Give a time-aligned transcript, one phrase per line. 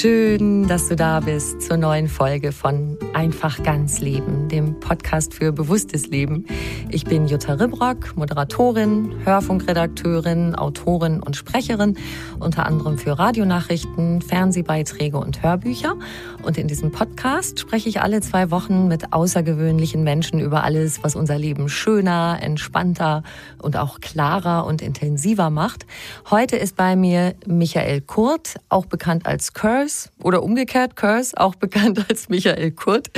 [0.00, 5.52] Schön, dass du da bist zur neuen Folge von Einfach ganz Leben, dem Podcast für
[5.52, 6.46] bewusstes Leben.
[6.88, 11.98] Ich bin Jutta Ribrock, Moderatorin, Hörfunkredakteurin, Autorin und Sprecherin,
[12.38, 15.96] unter anderem für Radionachrichten, Fernsehbeiträge und Hörbücher.
[16.42, 21.14] Und in diesem Podcast spreche ich alle zwei Wochen mit außergewöhnlichen Menschen über alles, was
[21.14, 23.22] unser Leben schöner, entspannter
[23.60, 25.84] und auch klarer und intensiver macht.
[26.30, 29.89] Heute ist bei mir Michael Kurt, auch bekannt als Curse
[30.22, 33.10] oder umgekehrt Curse, auch bekannt als Michael Kurt.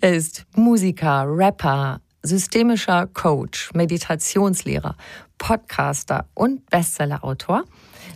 [0.00, 4.96] Er ist Musiker, Rapper, systemischer Coach, Meditationslehrer,
[5.40, 7.64] Podcaster und Bestsellerautor.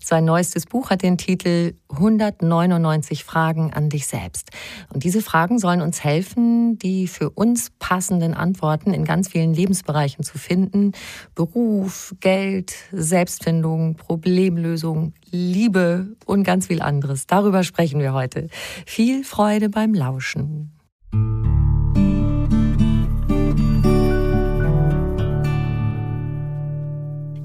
[0.01, 4.51] Sein neuestes Buch hat den Titel 199 Fragen an dich selbst.
[4.93, 10.23] Und diese Fragen sollen uns helfen, die für uns passenden Antworten in ganz vielen Lebensbereichen
[10.23, 10.93] zu finden.
[11.35, 17.27] Beruf, Geld, Selbstfindung, Problemlösung, Liebe und ganz viel anderes.
[17.27, 18.49] Darüber sprechen wir heute.
[18.87, 20.73] Viel Freude beim Lauschen.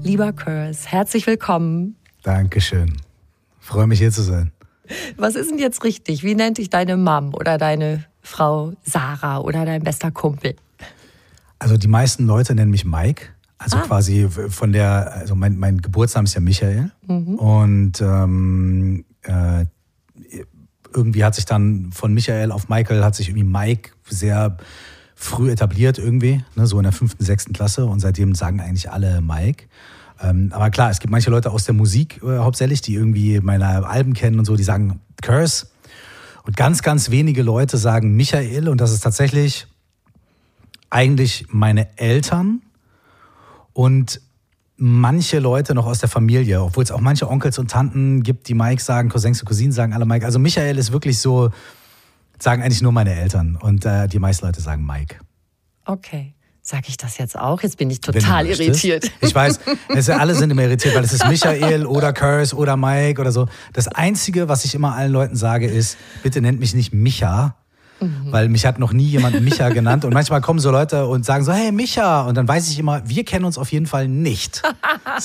[0.02, 1.96] Lieber Curse, herzlich willkommen.
[2.22, 2.96] Dankeschön.
[3.58, 4.50] Freue mich hier zu sein.
[5.16, 6.24] Was ist denn jetzt richtig?
[6.24, 10.56] Wie nennt dich deine Mom oder deine Frau Sarah oder dein bester Kumpel?
[11.58, 13.26] Also die meisten Leute nennen mich Mike.
[13.58, 13.82] Also ah.
[13.82, 16.90] quasi von der, also mein, mein Geburtsname ist ja Michael.
[17.06, 17.34] Mhm.
[17.34, 19.66] Und ähm, äh,
[20.94, 24.56] irgendwie hat sich dann von Michael auf Michael hat sich irgendwie Mike sehr
[25.22, 27.84] früh etabliert irgendwie, ne, so in der fünften, sechsten Klasse.
[27.84, 29.66] Und seitdem sagen eigentlich alle Mike.
[30.18, 33.86] Ähm, aber klar, es gibt manche Leute aus der Musik äh, hauptsächlich, die irgendwie meine
[33.86, 35.66] Alben kennen und so, die sagen Curse.
[36.44, 38.68] Und ganz, ganz wenige Leute sagen Michael.
[38.68, 39.66] Und das ist tatsächlich
[40.88, 42.62] eigentlich meine Eltern
[43.74, 44.22] und
[44.76, 48.54] manche Leute noch aus der Familie, obwohl es auch manche Onkels und Tanten gibt, die
[48.54, 50.24] Mike sagen, Cousins und Cousinen sagen alle Mike.
[50.24, 51.50] Also Michael ist wirklich so,
[52.42, 55.16] sagen eigentlich nur meine Eltern und äh, die meisten Leute sagen Mike.
[55.84, 56.34] Okay.
[56.62, 57.62] Sag ich das jetzt auch?
[57.62, 59.10] Jetzt bin ich total irritiert.
[59.20, 63.20] Ich weiß, es, alle sind immer irritiert, weil es ist Michael oder Curse oder Mike
[63.20, 63.48] oder so.
[63.72, 67.56] Das Einzige, was ich immer allen Leuten sage, ist, bitte nennt mich nicht Micha,
[67.98, 68.26] mhm.
[68.30, 70.04] weil mich hat noch nie jemand Micha genannt.
[70.04, 72.22] Und manchmal kommen so Leute und sagen so, hey Micha.
[72.22, 74.62] Und dann weiß ich immer, wir kennen uns auf jeden Fall nicht.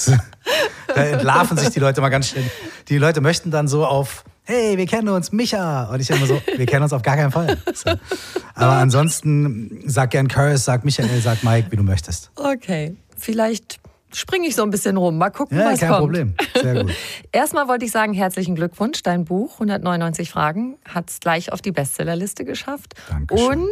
[0.87, 2.49] da entlarven sich die Leute mal ganz schnell.
[2.87, 5.85] Die Leute möchten dann so auf hey, wir kennen uns, Micha.
[5.85, 7.57] Und ich immer so, wir kennen uns auf gar keinen Fall.
[7.73, 7.91] So.
[8.53, 12.31] Aber ansonsten sag gern Curse, sag Michael, sag Mike, wie du möchtest.
[12.35, 13.79] Okay, vielleicht
[14.13, 15.17] springe ich so ein bisschen rum.
[15.17, 15.99] Mal gucken, ja, was kein kommt.
[15.99, 16.35] Problem.
[16.55, 16.93] Sehr gut.
[17.31, 19.03] Erstmal wollte ich sagen, herzlichen Glückwunsch.
[19.03, 22.93] Dein Buch 199 Fragen hat es gleich auf die Bestsellerliste geschafft.
[23.09, 23.47] Dankeschön.
[23.47, 23.69] Und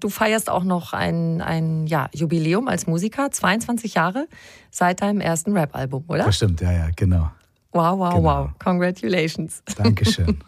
[0.00, 4.26] du feierst auch noch ein, ein ja, Jubiläum als Musiker, 22 Jahre
[4.70, 6.24] seit deinem ersten Rap-Album, oder?
[6.24, 7.30] Das stimmt, ja, ja, genau.
[7.76, 8.22] Wow, wow, genau.
[8.22, 8.50] wow.
[8.58, 9.62] Congratulations.
[9.76, 10.38] Dankeschön.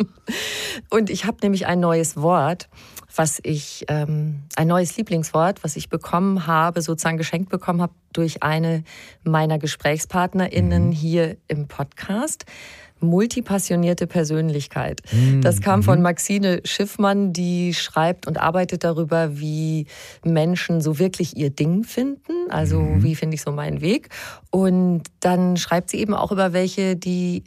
[0.90, 2.68] Und ich habe nämlich ein neues Wort,
[3.14, 8.42] was ich, ähm, ein neues Lieblingswort, was ich bekommen habe, sozusagen geschenkt bekommen habe durch
[8.42, 8.84] eine
[9.24, 10.92] meiner GesprächspartnerInnen mhm.
[10.92, 12.44] hier im Podcast.
[13.00, 15.02] Multipassionierte Persönlichkeit.
[15.12, 15.40] Mhm.
[15.42, 19.86] Das kam von Maxine Schiffmann, die schreibt und arbeitet darüber, wie
[20.24, 22.32] Menschen so wirklich ihr Ding finden.
[22.50, 23.02] Also Mhm.
[23.02, 24.08] wie finde ich so meinen Weg.
[24.50, 27.44] Und dann schreibt sie eben auch über welche, die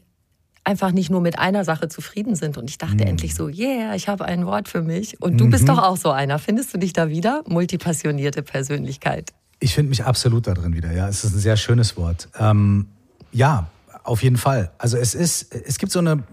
[0.64, 2.58] einfach nicht nur mit einer Sache zufrieden sind.
[2.58, 5.20] Und ich dachte endlich so, yeah, ich habe ein Wort für mich.
[5.20, 6.38] Und du bist doch auch so einer.
[6.38, 7.44] Findest du dich da wieder?
[7.48, 9.32] Multipassionierte Persönlichkeit.
[9.60, 11.08] Ich finde mich absolut da drin wieder, ja.
[11.08, 12.30] Es ist ein sehr schönes Wort.
[12.40, 12.88] Ähm,
[13.32, 13.70] ja,
[14.04, 14.72] auf jeden Fall.
[14.78, 16.24] Also es ist, es gibt so eine,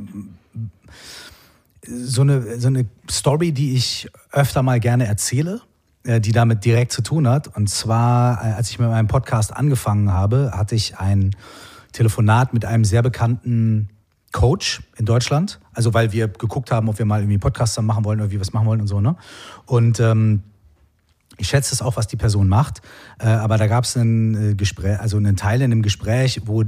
[1.86, 5.60] so eine, so eine Story, die ich öfter mal gerne erzähle,
[6.04, 7.56] äh, die damit direkt zu tun hat.
[7.56, 11.34] Und zwar, äh, als ich mit meinem Podcast angefangen habe, hatte ich ein
[11.92, 13.88] Telefonat mit einem sehr bekannten
[14.32, 15.60] Coach in Deutschland.
[15.72, 18.40] Also weil wir geguckt haben, ob wir mal irgendwie einen Podcast zusammen machen wollen, irgendwie
[18.40, 19.16] was machen wollen und so, ne?
[19.66, 20.42] Und ähm,
[21.38, 22.82] ich schätze es auch, was die Person macht,
[23.20, 26.64] äh, aber da gab es ein äh, Gespräch, also einen Teil in dem Gespräch, wo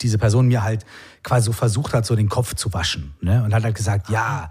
[0.00, 0.84] diese Person mir halt
[1.22, 3.14] quasi so versucht hat, so den Kopf zu waschen.
[3.20, 3.42] Ne?
[3.42, 4.50] Und hat halt gesagt, ja,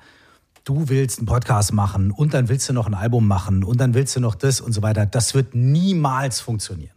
[0.63, 3.93] du willst einen Podcast machen und dann willst du noch ein Album machen und dann
[3.93, 5.05] willst du noch das und so weiter.
[5.05, 6.95] Das wird niemals funktionieren.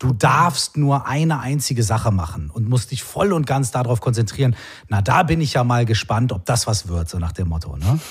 [0.00, 4.56] Du darfst nur eine einzige Sache machen und musst dich voll und ganz darauf konzentrieren.
[4.88, 7.76] Na, da bin ich ja mal gespannt, ob das was wird, so nach dem Motto.
[7.76, 7.98] Ne?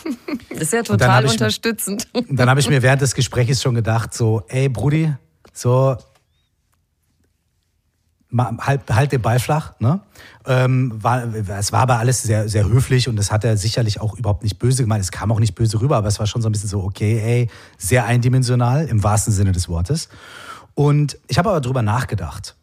[0.49, 2.07] Das ist ja total unterstützend.
[2.13, 5.13] Und dann habe ich mir während des Gesprächs schon gedacht, so, ey Brudi,
[5.53, 5.95] so
[8.35, 9.73] halt, halt den Ball flach.
[9.79, 9.99] Ne?
[10.45, 14.17] Ähm, war, es war aber alles sehr, sehr höflich und das hat er sicherlich auch
[14.17, 15.03] überhaupt nicht böse gemeint.
[15.03, 17.19] Es kam auch nicht böse rüber, aber es war schon so ein bisschen so, okay,
[17.19, 20.09] ey, sehr eindimensional im wahrsten Sinne des Wortes.
[20.73, 22.55] Und ich habe aber drüber nachgedacht.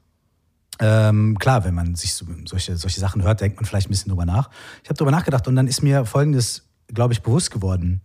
[0.80, 4.10] Ähm, klar, wenn man sich so, solche, solche Sachen hört, denkt man vielleicht ein bisschen
[4.10, 4.50] drüber nach.
[4.82, 8.00] Ich habe drüber nachgedacht und dann ist mir Folgendes, glaube ich, bewusst geworden.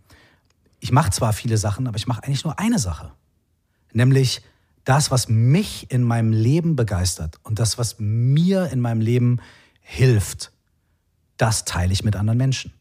[0.78, 3.12] Ich mache zwar viele Sachen, aber ich mache eigentlich nur eine Sache.
[3.92, 4.42] Nämlich
[4.90, 9.38] das, was mich in meinem Leben begeistert und das, was mir in meinem Leben
[9.80, 10.50] hilft,
[11.36, 12.72] das teile ich mit anderen Menschen.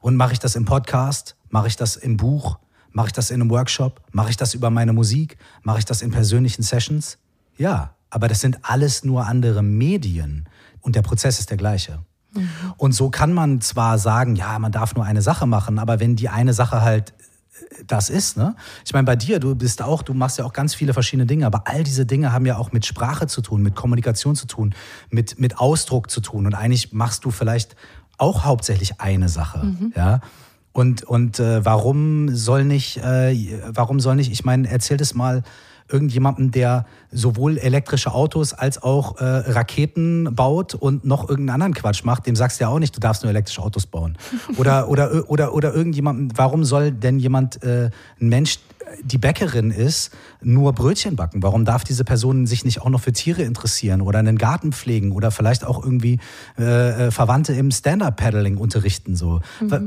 [0.00, 2.58] Und mache ich das im Podcast, mache ich das im Buch,
[2.90, 6.02] mache ich das in einem Workshop, mache ich das über meine Musik, mache ich das
[6.02, 7.18] in persönlichen Sessions?
[7.56, 10.48] Ja, aber das sind alles nur andere Medien
[10.80, 12.00] und der Prozess ist der gleiche.
[12.78, 16.16] Und so kann man zwar sagen, ja, man darf nur eine Sache machen, aber wenn
[16.16, 17.12] die eine Sache halt
[17.86, 18.54] das ist, ne?
[18.84, 21.46] Ich meine, bei dir, du bist auch, du machst ja auch ganz viele verschiedene Dinge,
[21.46, 24.74] aber all diese Dinge haben ja auch mit Sprache zu tun, mit Kommunikation zu tun,
[25.10, 26.46] mit, mit Ausdruck zu tun.
[26.46, 27.76] Und eigentlich machst du vielleicht
[28.18, 30.20] auch hauptsächlich eine Sache, ja.
[30.74, 35.42] Und, und äh, warum soll nicht, äh, warum soll nicht, ich meine, erzähl das mal
[35.92, 42.04] irgendjemandem, der sowohl elektrische Autos als auch äh, Raketen baut und noch irgendeinen anderen Quatsch
[42.04, 44.16] macht, dem sagst du ja auch nicht, du darfst nur elektrische Autos bauen.
[44.56, 47.90] Oder, oder, oder, oder irgendjemandem, warum soll denn jemand, äh,
[48.20, 48.58] ein Mensch,
[49.04, 50.10] die Bäckerin ist,
[50.42, 51.42] nur Brötchen backen?
[51.42, 55.12] Warum darf diese Person sich nicht auch noch für Tiere interessieren oder einen Garten pflegen
[55.12, 56.18] oder vielleicht auch irgendwie
[56.58, 59.16] äh, äh, Verwandte im Stand-Up-Paddling unterrichten?
[59.16, 59.40] So?
[59.60, 59.80] Wa-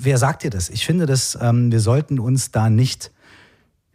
[0.00, 0.68] Wer sagt dir das?
[0.70, 3.10] Ich finde, dass ähm, wir sollten uns da nicht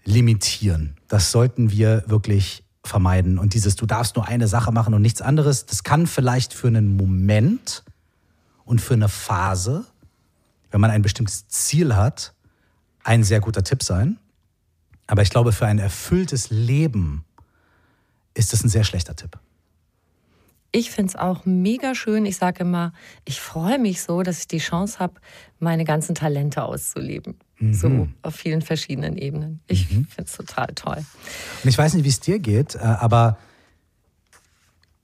[0.10, 0.96] limitieren.
[1.08, 3.38] Das sollten wir wirklich vermeiden.
[3.38, 6.68] Und dieses, du darfst nur eine Sache machen und nichts anderes, das kann vielleicht für
[6.68, 7.84] einen Moment
[8.66, 9.86] und für eine Phase,
[10.72, 12.34] wenn man ein bestimmtes Ziel hat,
[13.04, 14.18] ein sehr guter Tipp sein.
[15.08, 17.26] Aber ich glaube, für ein erfülltes Leben
[18.34, 19.38] ist das ein sehr schlechter Tipp.
[20.72, 22.26] Ich finde es auch mega schön.
[22.26, 22.94] Ich sage immer,
[23.26, 25.16] ich freue mich so, dass ich die Chance habe,
[25.60, 27.40] meine ganzen Talente auszuleben.
[27.72, 29.60] So auf vielen verschiedenen Ebenen.
[29.68, 31.04] Ich finde es total toll.
[31.64, 33.38] Und ich weiß nicht, wie es dir geht, äh, aber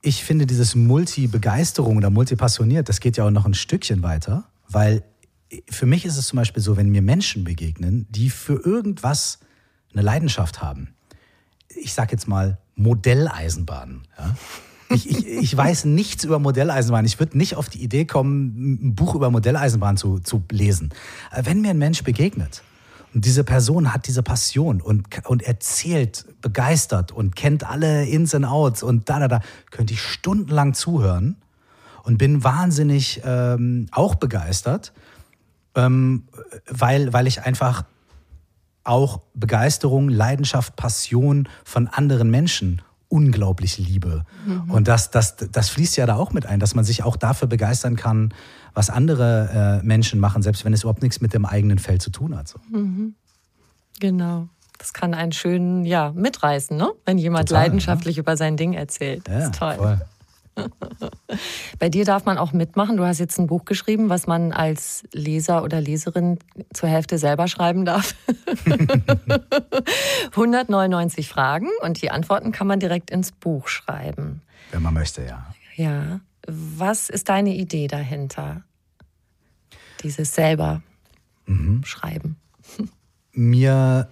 [0.00, 5.02] ich finde dieses Multi-Begeisterung oder Multipassioniert, das geht ja auch noch ein Stückchen weiter, weil
[5.68, 9.40] für mich ist es zum Beispiel so, wenn mir Menschen begegnen, die für irgendwas
[9.92, 10.94] eine Leidenschaft haben.
[11.68, 14.08] Ich sag jetzt mal Modelleisenbahnen.
[14.18, 14.34] Ja?
[14.88, 17.04] Ich, ich, ich weiß nichts über Modelleisenbahn.
[17.04, 20.90] Ich würde nicht auf die Idee kommen, ein Buch über Modelleisenbahn zu, zu lesen.
[21.32, 22.62] Äh, Wenn mir ein Mensch begegnet
[23.14, 28.44] und diese Person hat diese Passion und, und erzählt begeistert und kennt alle Ins und
[28.44, 29.40] Outs und da, da, da,
[29.70, 31.36] könnte ich stundenlang zuhören
[32.04, 34.92] und bin wahnsinnig ähm, auch begeistert,
[35.74, 36.28] ähm,
[36.68, 37.84] weil, weil ich einfach
[38.84, 44.24] auch Begeisterung, Leidenschaft, Passion von anderen Menschen unglaublich liebe.
[44.68, 47.48] Und das, das, das fließt ja da auch mit ein, dass man sich auch dafür
[47.48, 48.34] begeistern kann,
[48.74, 52.10] was andere äh, Menschen machen, selbst wenn es überhaupt nichts mit dem eigenen Feld zu
[52.10, 52.48] tun hat.
[52.48, 52.58] So.
[54.00, 54.48] Genau.
[54.78, 56.90] Das kann einen schön ja, mitreißen, ne?
[57.06, 59.26] wenn jemand Total, leidenschaftlich über sein Ding erzählt.
[59.26, 59.74] Das Ja, ist toll.
[59.76, 60.00] voll.
[61.78, 62.96] Bei dir darf man auch mitmachen.
[62.96, 66.38] Du hast jetzt ein Buch geschrieben, was man als Leser oder Leserin
[66.72, 68.14] zur Hälfte selber schreiben darf.
[70.30, 74.42] 199 Fragen und die Antworten kann man direkt ins Buch schreiben.
[74.70, 75.46] Wenn man möchte, ja.
[75.74, 76.20] Ja.
[76.46, 78.62] Was ist deine Idee dahinter?
[80.02, 80.82] Dieses selber
[81.46, 81.82] mhm.
[81.84, 82.36] schreiben.
[83.32, 84.08] Mir,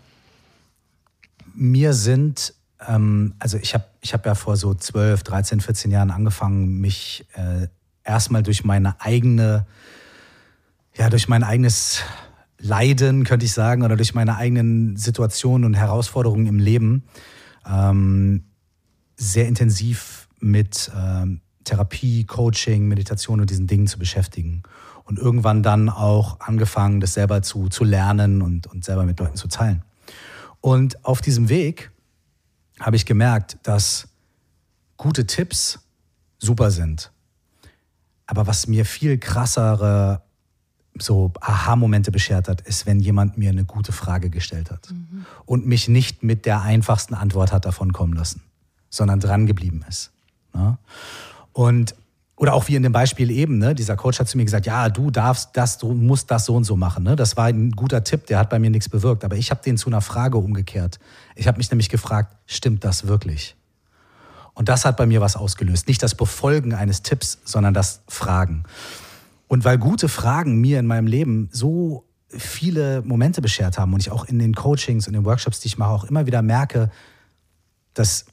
[1.55, 2.55] mir sind
[2.89, 7.27] ähm, also ich habe ich hab ja vor so 12, 13, 14 Jahren angefangen, mich
[7.33, 7.69] äh,
[8.05, 9.67] erstmal durch meine eigene,
[10.95, 12.03] ja, durch mein eigenes
[12.59, 17.05] Leiden, könnte ich sagen, oder durch meine eigenen Situationen und Herausforderungen im Leben
[17.67, 18.45] ähm,
[19.17, 24.65] sehr intensiv mit ähm, Therapie, Coaching, Meditation und diesen Dingen zu beschäftigen.
[25.05, 29.37] Und irgendwann dann auch angefangen, das selber zu, zu lernen und, und selber mit Leuten
[29.37, 29.83] zu teilen.
[30.61, 31.91] Und auf diesem Weg
[32.81, 34.09] habe ich gemerkt, dass
[34.97, 35.79] gute Tipps
[36.39, 37.11] super sind.
[38.27, 40.23] Aber was mir viel krassere
[40.99, 45.27] so Aha-Momente beschert hat, ist, wenn jemand mir eine gute Frage gestellt hat mhm.
[45.45, 48.43] und mich nicht mit der einfachsten Antwort hat davon kommen lassen,
[48.91, 50.13] sondern dran geblieben ist.
[50.53, 50.79] Ne?
[51.53, 51.97] Und
[52.37, 53.75] oder auch wie in dem Beispiel eben, ne?
[53.75, 56.65] dieser Coach hat zu mir gesagt, ja, du darfst das, du musst das so und
[56.65, 57.05] so machen.
[57.05, 57.15] Ne?
[57.15, 59.25] Das war ein guter Tipp, der hat bei mir nichts bewirkt.
[59.25, 60.99] Aber ich habe den zu einer Frage umgekehrt.
[61.37, 63.55] Ich habe mich nämlich gefragt, stimmt das wirklich?
[64.53, 65.87] Und das hat bei mir was ausgelöst.
[65.87, 68.65] Nicht das Befolgen eines Tipps, sondern das Fragen.
[69.47, 74.11] Und weil gute Fragen mir in meinem Leben so viele Momente beschert haben und ich
[74.11, 76.91] auch in den Coachings und den Workshops, die ich mache, auch immer wieder merke,
[77.95, 78.27] dass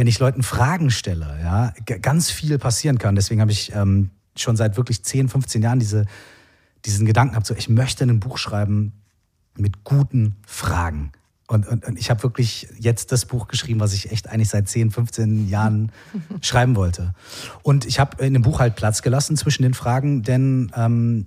[0.00, 3.16] wenn ich Leuten Fragen stelle, ja, ganz viel passieren kann.
[3.16, 6.06] Deswegen habe ich ähm, schon seit wirklich 10, 15 Jahren diese,
[6.86, 8.94] diesen Gedanken gehabt, so ich möchte ein Buch schreiben
[9.58, 11.12] mit guten Fragen.
[11.48, 14.70] Und, und, und ich habe wirklich jetzt das Buch geschrieben, was ich echt eigentlich seit
[14.70, 15.92] 10, 15 Jahren
[16.40, 17.12] schreiben wollte.
[17.62, 21.26] Und ich habe in dem Buch halt Platz gelassen zwischen den Fragen, denn ähm,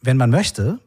[0.00, 0.78] wenn man möchte,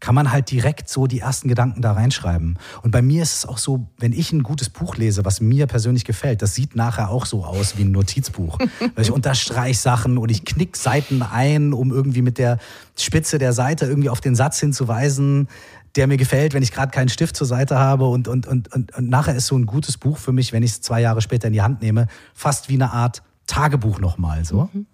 [0.00, 2.58] kann man halt direkt so die ersten Gedanken da reinschreiben.
[2.82, 5.66] Und bei mir ist es auch so, wenn ich ein gutes Buch lese, was mir
[5.66, 8.58] persönlich gefällt, das sieht nachher auch so aus wie ein Notizbuch.
[8.58, 12.58] Weil ich unterstreiche Sachen und ich knick Seiten ein, um irgendwie mit der
[12.98, 15.48] Spitze der Seite irgendwie auf den Satz hinzuweisen,
[15.96, 18.06] der mir gefällt, wenn ich gerade keinen Stift zur Seite habe.
[18.06, 20.72] Und, und, und, und, und nachher ist so ein gutes Buch für mich, wenn ich
[20.72, 24.68] es zwei Jahre später in die Hand nehme, fast wie eine Art Tagebuch nochmal so.
[24.72, 24.86] Mhm.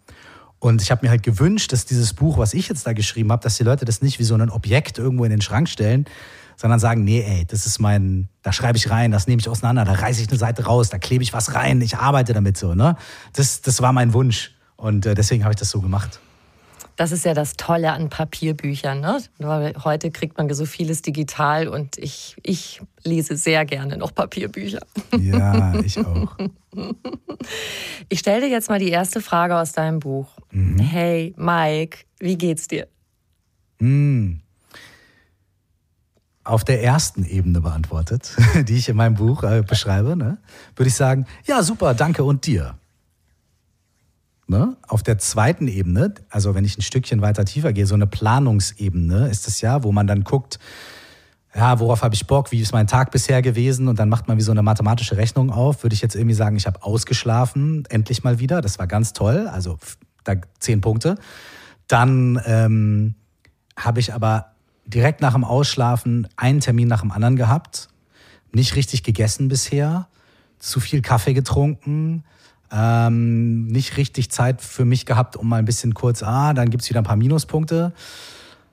[0.62, 3.42] Und ich habe mir halt gewünscht, dass dieses Buch, was ich jetzt da geschrieben habe,
[3.42, 6.04] dass die Leute das nicht wie so ein Objekt irgendwo in den Schrank stellen,
[6.57, 9.85] sondern sagen, nee, ey, das ist mein, da schreibe ich rein, das nehme ich auseinander,
[9.85, 12.76] da reiße ich eine Seite raus, da klebe ich was rein, ich arbeite damit so,
[12.76, 12.97] ne?
[13.33, 16.21] Das, das war mein Wunsch und äh, deswegen habe ich das so gemacht.
[16.96, 19.00] Das ist ja das Tolle an Papierbüchern.
[19.00, 19.22] Ne?
[19.82, 24.80] Heute kriegt man so vieles digital und ich, ich lese sehr gerne noch Papierbücher.
[25.18, 26.37] Ja, ich auch.
[28.08, 30.38] Ich stelle dir jetzt mal die erste Frage aus deinem Buch.
[30.50, 30.78] Mhm.
[30.78, 32.87] Hey, Mike, wie geht's dir?
[33.78, 34.40] Mhm.
[36.44, 38.37] Auf der ersten Ebene beantwortet,
[38.68, 40.38] die ich in meinem Buch äh, beschreibe, ne,
[40.76, 42.76] würde ich sagen, ja, super, danke und dir.
[44.52, 44.76] Ne?
[44.87, 49.28] Auf der zweiten Ebene, also wenn ich ein Stückchen weiter tiefer gehe, so eine Planungsebene
[49.28, 50.59] ist es ja, wo man dann guckt,
[51.54, 53.88] ja, worauf habe ich Bock, wie ist mein Tag bisher gewesen?
[53.88, 56.56] Und dann macht man wie so eine mathematische Rechnung auf, würde ich jetzt irgendwie sagen,
[56.56, 59.78] ich habe ausgeschlafen, endlich mal wieder, das war ganz toll, also
[60.25, 61.16] da zehn Punkte.
[61.88, 63.14] Dann ähm,
[63.75, 64.52] habe ich aber
[64.85, 67.88] direkt nach dem Ausschlafen einen Termin nach dem anderen gehabt,
[68.52, 70.09] nicht richtig gegessen bisher,
[70.59, 72.25] zu viel Kaffee getrunken,
[72.73, 76.83] ähm, nicht richtig Zeit für mich gehabt, um mal ein bisschen kurz, ah, dann gibt
[76.83, 77.93] es wieder ein paar Minuspunkte.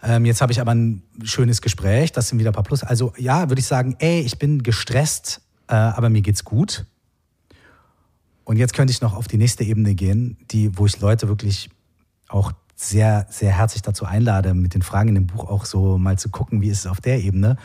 [0.01, 2.84] Ähm, jetzt habe ich aber ein schönes Gespräch, das sind wieder ein paar Plus.
[2.84, 6.86] Also ja, würde ich sagen, ey, ich bin gestresst, äh, aber mir geht's gut.
[8.46, 11.70] Und jetzt könnte ich noch auf die nächste Ebene gehen, die, wo ich Leute wirklich
[12.29, 16.18] auch sehr, sehr herzlich dazu einlade, mit den Fragen in dem Buch auch so mal
[16.18, 17.58] zu gucken, wie ist es auf der Ebene.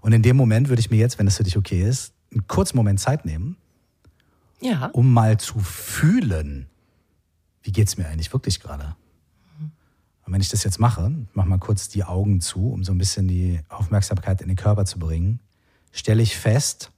[0.00, 2.46] Und in dem Moment würde ich mir jetzt, wenn es für dich okay ist, einen
[2.46, 3.56] kurzen Moment Zeit nehmen,
[4.60, 4.86] ja.
[4.92, 6.68] um mal zu fühlen,
[7.62, 8.96] wie geht es mir eigentlich wirklich gerade.
[10.30, 12.98] Und wenn ich das jetzt mache, mach mal kurz die Augen zu, um so ein
[12.98, 15.40] bisschen die Aufmerksamkeit in den Körper zu bringen,
[15.90, 16.92] stelle ich fest,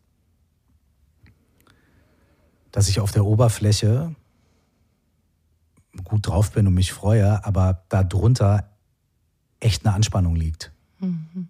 [2.72, 4.14] dass ich auf der Oberfläche
[6.04, 8.68] gut drauf bin und mich freue, aber darunter
[9.60, 10.72] echt eine Anspannung liegt.
[10.98, 11.48] Mhm.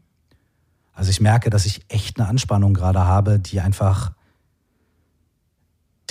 [0.92, 4.12] Also ich merke, dass ich echt eine Anspannung gerade habe, die einfach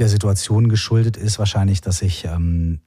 [0.02, 1.40] der Situation geschuldet ist.
[1.40, 2.82] Wahrscheinlich, dass ich ähm,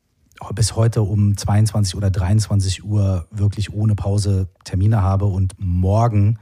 [0.54, 6.38] bis heute um 22 oder 23 Uhr wirklich ohne Pause Termine habe und morgen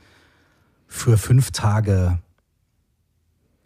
[0.88, 2.18] für fünf Tage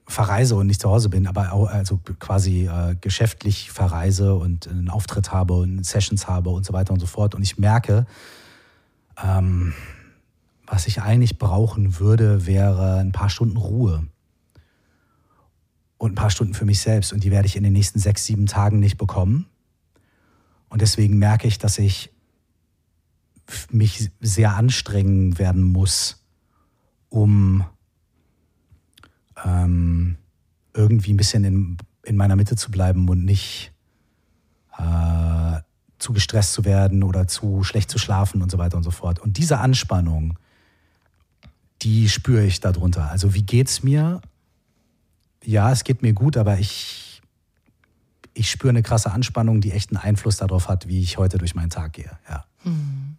[0.08, 4.90] verreise und nicht zu Hause bin, aber auch, also quasi äh, geschäftlich verreise und einen
[4.90, 7.34] Auftritt habe und Sessions habe und so weiter und so fort.
[7.34, 8.06] Und ich merke,
[9.22, 9.74] ähm,
[10.66, 14.06] was ich eigentlich brauchen würde, wäre ein paar Stunden Ruhe
[15.98, 17.12] und ein paar Stunden für mich selbst.
[17.12, 19.46] Und die werde ich in den nächsten sechs, sieben Tagen nicht bekommen.
[20.68, 22.10] Und deswegen merke ich, dass ich
[23.70, 26.24] mich sehr anstrengen werden muss,
[27.08, 27.64] um
[29.44, 30.16] ähm,
[30.74, 33.72] irgendwie ein bisschen in, in meiner Mitte zu bleiben und nicht
[34.78, 35.60] äh,
[35.98, 39.18] zu gestresst zu werden oder zu schlecht zu schlafen und so weiter und so fort.
[39.18, 40.38] Und diese Anspannung,
[41.82, 43.10] die spüre ich darunter.
[43.10, 44.20] Also wie geht's mir?
[45.46, 47.22] Ja, es geht mir gut, aber ich,
[48.34, 51.54] ich spüre eine krasse Anspannung, die echt einen Einfluss darauf hat, wie ich heute durch
[51.54, 52.10] meinen Tag gehe.
[52.28, 52.44] Ja.
[52.62, 53.16] Hm.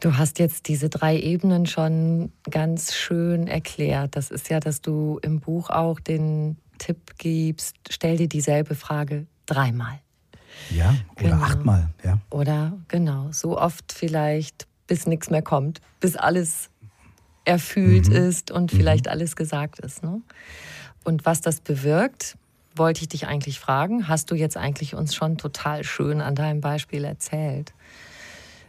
[0.00, 4.14] Du hast jetzt diese drei Ebenen schon ganz schön erklärt.
[4.14, 9.26] Das ist ja, dass du im Buch auch den Tipp gibst, stell dir dieselbe Frage
[9.46, 10.00] dreimal.
[10.70, 11.42] Ja, oder genau.
[11.42, 12.18] achtmal, ja.
[12.30, 16.68] Oder genau, so oft vielleicht, bis nichts mehr kommt, bis alles
[17.50, 18.14] erfüllt mhm.
[18.14, 19.12] ist und vielleicht mhm.
[19.12, 20.02] alles gesagt ist.
[20.02, 20.22] Ne?
[21.04, 22.36] Und was das bewirkt,
[22.74, 24.08] wollte ich dich eigentlich fragen.
[24.08, 27.74] Hast du jetzt eigentlich uns schon total schön an deinem Beispiel erzählt?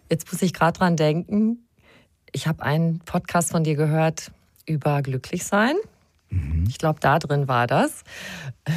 [0.10, 1.60] Jetzt muss ich gerade dran denken.
[2.32, 4.32] Ich habe einen Podcast von dir gehört
[4.66, 5.76] über Glücklichsein.
[6.32, 6.66] Mhm.
[6.68, 8.04] Ich glaube, da drin war das.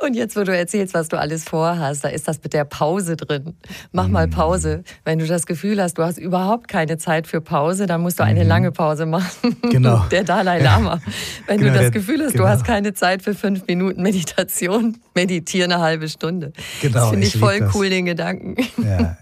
[0.00, 3.16] Und jetzt, wo du erzählst, was du alles vorhast, da ist das mit der Pause
[3.16, 3.54] drin.
[3.92, 4.30] Mach mal mhm.
[4.30, 4.84] Pause.
[5.04, 8.24] Wenn du das Gefühl hast, du hast überhaupt keine Zeit für Pause, dann musst du
[8.24, 8.48] eine mhm.
[8.48, 9.56] lange Pause machen.
[9.72, 10.04] Genau.
[10.10, 11.00] Der Dalai Lama.
[11.46, 12.44] Wenn genau, du das Gefühl hast, genau.
[12.44, 16.52] du hast keine Zeit für fünf Minuten Meditation, meditiere eine halbe Stunde.
[16.82, 16.94] Genau.
[16.94, 18.56] Das finde ich, ich voll cool, den Gedanken.
[18.76, 19.16] Ja.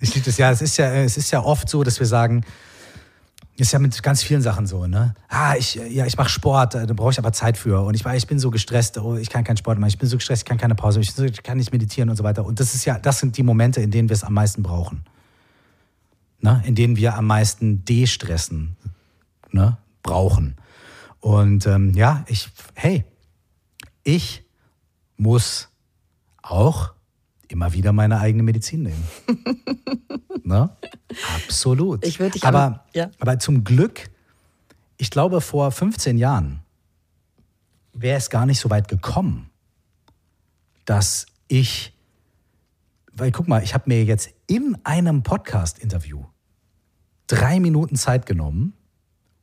[0.00, 0.38] Ich liebe das.
[0.38, 2.44] Ja, es ist ja, es ist ja oft so, dass wir sagen,
[3.60, 5.14] ist ja mit ganz vielen Sachen so, ne?
[5.28, 7.80] Ah, ich, ja, ich mache Sport, da brauche ich aber Zeit für.
[7.82, 10.16] Und ich, ich bin so gestresst, oh, ich kann keinen Sport machen, ich bin so
[10.16, 12.44] gestresst, ich kann keine Pause, ich, ich kann nicht meditieren und so weiter.
[12.44, 15.04] Und das ist ja, das sind die Momente, in denen wir es am meisten brauchen.
[16.40, 16.62] Ne?
[16.64, 18.76] In denen wir am meisten de-stressen,
[19.50, 19.76] ne?
[20.02, 20.56] brauchen.
[21.20, 23.04] Und ähm, ja, ich, hey,
[24.02, 24.42] ich
[25.16, 25.68] muss
[26.42, 26.94] auch
[27.50, 29.04] immer wieder meine eigene Medizin nehmen.
[30.44, 30.70] ne?
[31.34, 32.04] Absolut.
[32.06, 33.10] Ich würde dich aber, aber, ja.
[33.18, 34.10] aber zum Glück,
[34.96, 36.60] ich glaube, vor 15 Jahren
[37.92, 39.50] wäre es gar nicht so weit gekommen,
[40.84, 41.96] dass ich,
[43.12, 46.24] weil guck mal, ich habe mir jetzt in einem Podcast-Interview
[47.26, 48.74] drei Minuten Zeit genommen,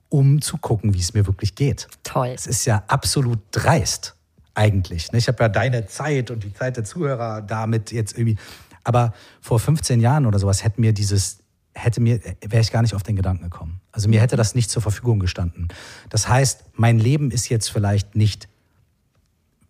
[0.09, 1.87] um zu gucken, wie es mir wirklich geht.
[2.03, 2.27] Toll.
[2.27, 4.16] Es ist ja absolut dreist
[4.57, 5.11] eigentlich.
[5.11, 5.19] Ne?
[5.19, 8.37] Ich habe ja deine Zeit und die Zeit der Zuhörer damit jetzt irgendwie.
[8.83, 11.39] Aber vor 15 Jahren oder sowas hätte mir dieses,
[11.73, 13.81] hätte mir, wäre ich gar nicht auf den Gedanken gekommen.
[13.91, 15.67] Also mir hätte das nicht zur Verfügung gestanden.
[16.09, 18.47] Das heißt, mein Leben ist jetzt vielleicht nicht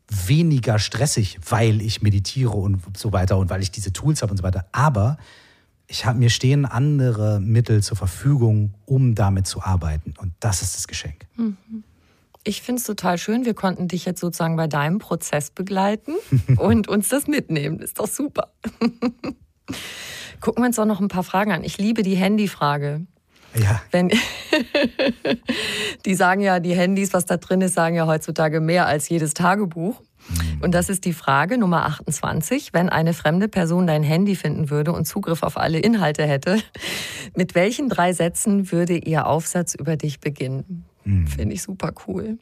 [0.10, 4.38] weniger stressig, weil ich meditiere und so weiter und weil ich diese Tools habe und
[4.38, 4.68] so weiter.
[4.72, 5.18] Aber
[5.88, 10.14] ich hab, mir stehen andere Mittel zur Verfügung, um damit zu arbeiten.
[10.18, 11.26] Und das ist das Geschenk.
[11.36, 11.84] Mhm
[12.48, 13.46] ich finde es total schön.
[13.46, 16.14] Wir konnten dich jetzt sozusagen bei deinem Prozess begleiten
[16.58, 17.80] und uns das mitnehmen.
[17.80, 18.54] Ist doch super.
[20.40, 21.64] Gucken wir uns doch noch ein paar Fragen an.
[21.64, 23.06] Ich liebe die Handyfrage.
[23.56, 23.82] Ja.
[23.92, 24.12] Wenn,
[26.06, 29.34] die sagen ja, die Handys, was da drin ist, sagen ja heutzutage mehr als jedes
[29.34, 30.00] Tagebuch.
[30.30, 30.62] Mhm.
[30.62, 32.70] Und das ist die Frage Nummer 28.
[32.72, 36.62] Wenn eine fremde Person dein Handy finden würde und Zugriff auf alle Inhalte hätte,
[37.36, 40.86] mit welchen drei Sätzen würde ihr Aufsatz über dich beginnen?
[41.08, 41.28] Mhm.
[41.28, 42.38] Finde ich super cool.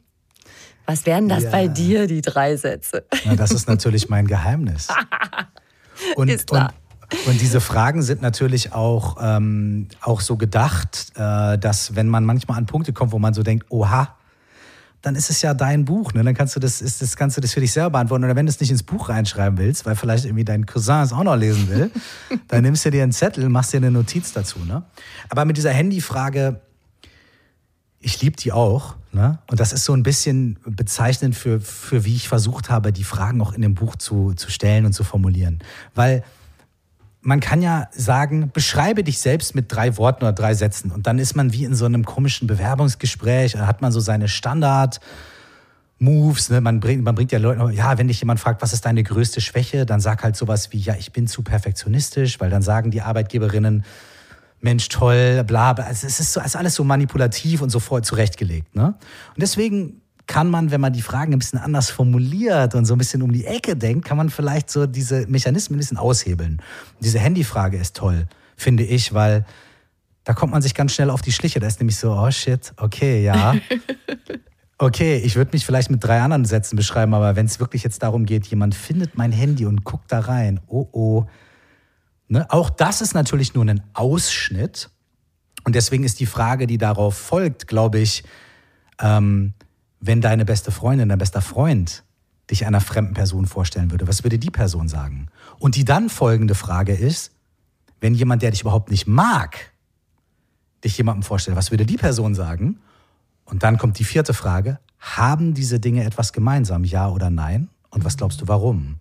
[0.86, 1.50] Was wären das ja.
[1.50, 3.04] bei dir, die drei Sätze?
[3.24, 4.88] Na, das ist natürlich mein Geheimnis.
[6.16, 6.74] Und, ist klar.
[7.10, 12.24] Und, und diese Fragen sind natürlich auch, ähm, auch so gedacht, äh, dass wenn man
[12.24, 14.14] manchmal an Punkte kommt, wo man so denkt, oha,
[15.00, 16.24] dann ist es ja dein Buch, ne?
[16.24, 18.24] Dann kannst du das, ist, das kannst du das für dich selber beantworten.
[18.24, 21.12] Oder wenn du es nicht ins Buch reinschreiben willst, weil vielleicht irgendwie dein Cousin es
[21.12, 21.90] auch noch lesen will,
[22.48, 24.82] dann nimmst du dir einen Zettel, machst dir eine Notiz dazu, ne?
[25.28, 26.60] Aber mit dieser Handyfrage,
[28.06, 28.94] ich liebe die auch.
[29.12, 29.38] Ne?
[29.50, 33.40] Und das ist so ein bisschen bezeichnend für, für wie ich versucht habe, die Fragen
[33.40, 35.58] auch in dem Buch zu, zu stellen und zu formulieren.
[35.96, 36.22] Weil
[37.20, 40.92] man kann ja sagen, beschreibe dich selbst mit drei Worten oder drei Sätzen.
[40.92, 44.28] Und dann ist man wie in so einem komischen Bewerbungsgespräch, da hat man so seine
[44.28, 45.00] Standard.
[45.98, 46.60] Moves, ne?
[46.60, 49.40] man, bringt, man bringt ja Leute, ja, wenn dich jemand fragt, was ist deine größte
[49.40, 53.00] Schwäche, dann sag halt sowas wie, ja, ich bin zu perfektionistisch, weil dann sagen die
[53.00, 53.82] Arbeitgeberinnen,
[54.66, 55.84] Mensch, toll, bla, bla.
[55.84, 58.74] Also es ist, so, es ist alles so manipulativ und so voll zurechtgelegt.
[58.74, 58.86] Ne?
[58.86, 62.98] Und deswegen kann man, wenn man die Fragen ein bisschen anders formuliert und so ein
[62.98, 66.60] bisschen um die Ecke denkt, kann man vielleicht so diese Mechanismen ein bisschen aushebeln.
[67.00, 68.26] diese Handyfrage ist toll,
[68.56, 69.46] finde ich, weil
[70.24, 71.60] da kommt man sich ganz schnell auf die Schliche.
[71.60, 73.54] Da ist nämlich so, oh shit, okay, ja.
[74.78, 78.02] Okay, ich würde mich vielleicht mit drei anderen Sätzen beschreiben, aber wenn es wirklich jetzt
[78.02, 81.24] darum geht, jemand findet mein Handy und guckt da rein, oh oh.
[82.28, 82.50] Ne?
[82.50, 84.90] Auch das ist natürlich nur ein Ausschnitt.
[85.64, 88.24] Und deswegen ist die Frage, die darauf folgt, glaube ich,
[89.00, 89.54] ähm,
[90.00, 92.04] wenn deine beste Freundin, dein bester Freund
[92.50, 95.28] dich einer fremden Person vorstellen würde, was würde die Person sagen?
[95.58, 97.32] Und die dann folgende Frage ist,
[98.00, 99.72] wenn jemand, der dich überhaupt nicht mag,
[100.84, 102.78] dich jemandem vorstellt, was würde die Person sagen?
[103.44, 107.68] Und dann kommt die vierte Frage, haben diese Dinge etwas gemeinsam, ja oder nein?
[107.90, 109.00] Und was glaubst du, warum?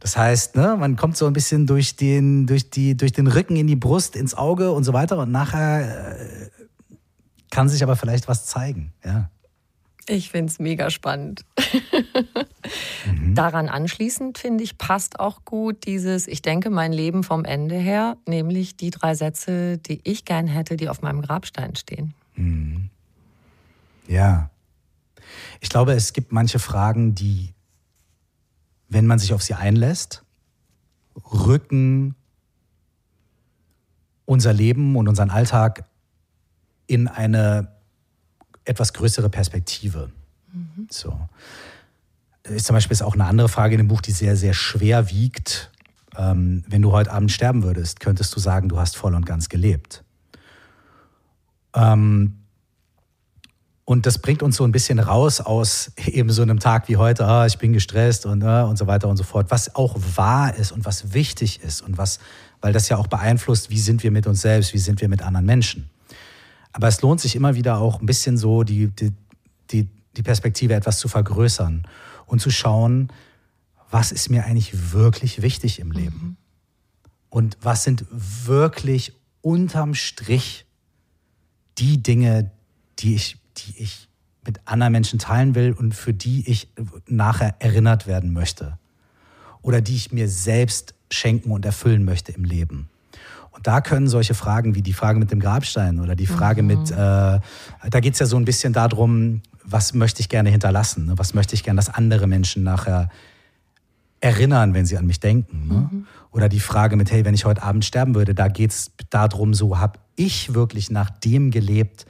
[0.00, 3.56] Das heißt, ne, man kommt so ein bisschen durch den, durch, die, durch den Rücken
[3.56, 6.50] in die Brust, ins Auge und so weiter und nachher äh,
[7.50, 8.92] kann sich aber vielleicht was zeigen.
[9.04, 9.30] Ja.
[10.08, 11.44] Ich finde es mega spannend.
[13.06, 13.34] mhm.
[13.34, 18.16] Daran anschließend, finde ich, passt auch gut dieses, ich denke mein Leben vom Ende her,
[18.26, 22.14] nämlich die drei Sätze, die ich gern hätte, die auf meinem Grabstein stehen.
[22.36, 22.90] Mhm.
[24.06, 24.50] Ja.
[25.60, 27.52] Ich glaube, es gibt manche Fragen, die,
[28.88, 30.22] wenn man sich auf sie einlässt,
[31.32, 32.14] rücken
[34.24, 35.84] unser Leben und unseren Alltag
[36.86, 37.68] in eine
[38.64, 40.10] etwas größere Perspektive.
[40.52, 40.88] Mhm.
[40.90, 41.18] So.
[42.42, 45.72] Ist zum Beispiel auch eine andere Frage in dem Buch, die sehr, sehr schwer wiegt.
[46.16, 49.48] Ähm, wenn du heute Abend sterben würdest, könntest du sagen, du hast voll und ganz
[49.48, 50.04] gelebt.
[51.74, 52.38] Ähm,
[53.86, 57.24] und das bringt uns so ein bisschen raus aus eben so einem Tag wie heute,
[57.24, 60.56] ah, ich bin gestresst und, ah, und so weiter und so fort, was auch wahr
[60.56, 62.18] ist und was wichtig ist und was,
[62.60, 65.22] weil das ja auch beeinflusst, wie sind wir mit uns selbst, wie sind wir mit
[65.22, 65.88] anderen Menschen.
[66.72, 69.12] Aber es lohnt sich immer wieder auch ein bisschen so die, die,
[69.70, 71.86] die, die Perspektive etwas zu vergrößern
[72.26, 73.12] und zu schauen,
[73.88, 76.18] was ist mir eigentlich wirklich wichtig im Leben?
[76.20, 76.36] Mhm.
[77.30, 80.66] Und was sind wirklich unterm Strich
[81.78, 82.50] die Dinge,
[82.98, 84.08] die ich, die ich
[84.44, 86.68] mit anderen Menschen teilen will und für die ich
[87.06, 88.78] nachher erinnert werden möchte?
[89.62, 92.88] Oder die ich mir selbst schenken und erfüllen möchte im Leben?
[93.50, 96.68] Und da können solche Fragen wie die Frage mit dem Grabstein oder die Frage mhm.
[96.68, 97.40] mit, äh, da
[98.00, 101.06] geht es ja so ein bisschen darum, was möchte ich gerne hinterlassen?
[101.06, 101.14] Ne?
[101.16, 103.08] Was möchte ich gerne, dass andere Menschen nachher
[104.20, 105.68] erinnern, wenn sie an mich denken?
[105.68, 105.88] Ne?
[105.90, 106.06] Mhm.
[106.30, 109.54] Oder die Frage mit, hey, wenn ich heute Abend sterben würde, da geht es darum,
[109.54, 112.06] so habe ich wirklich nach dem gelebt,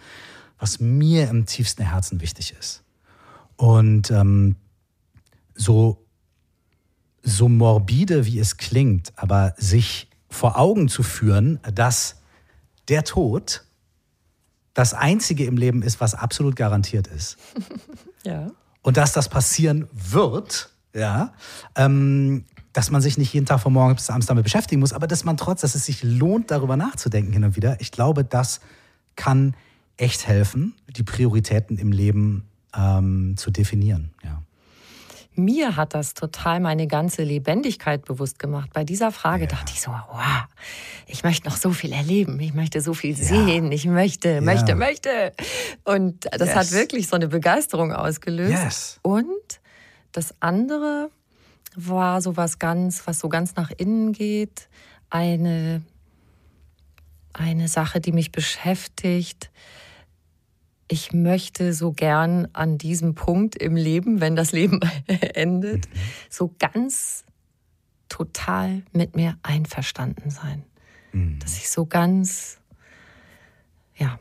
[0.59, 2.83] was mir im tiefsten Herzen wichtig ist.
[3.57, 4.57] Und ähm,
[5.55, 6.05] so,
[7.23, 12.17] so morbide, wie es klingt, aber sich vor Augen zu führen, dass
[12.89, 13.65] der Tod
[14.75, 17.39] das Einzige im Leben ist, was absolut garantiert ist.
[18.25, 18.51] ja.
[18.83, 21.33] Und dass das passieren wird, ja,
[21.75, 25.07] ähm, dass man sich nicht jeden Tag von morgens bis abends damit beschäftigen muss, aber
[25.07, 27.81] dass man trotz, dass es sich lohnt, darüber nachzudenken hin und wieder.
[27.81, 28.61] Ich glaube, das
[29.17, 29.55] kann
[29.97, 34.11] echt helfen, die Prioritäten im Leben ähm, zu definieren.
[34.23, 34.43] Ja
[35.39, 38.71] mir hat das total meine ganze Lebendigkeit bewusst gemacht.
[38.73, 39.51] Bei dieser Frage ja.
[39.51, 40.45] dachte ich so, wow,
[41.07, 43.25] ich möchte noch so viel erleben, ich möchte so viel ja.
[43.25, 45.33] sehen, ich möchte, möchte, möchte.
[45.85, 46.55] Und das yes.
[46.55, 48.65] hat wirklich so eine Begeisterung ausgelöst.
[48.65, 49.01] Yes.
[49.03, 49.61] Und
[50.13, 51.11] das andere
[51.75, 54.69] war so was ganz, was so ganz nach innen geht,
[55.11, 55.83] eine,
[57.33, 59.51] eine Sache, die mich beschäftigt,
[60.89, 64.81] ich möchte so gern an diesem Punkt im Leben, wenn das Leben
[65.35, 65.89] endet,
[66.31, 67.25] so ganz
[68.09, 70.65] total mit mir einverstanden sein.
[71.13, 71.39] Mhm.
[71.41, 72.59] Dass ich so ganz,
[73.97, 74.19] ja,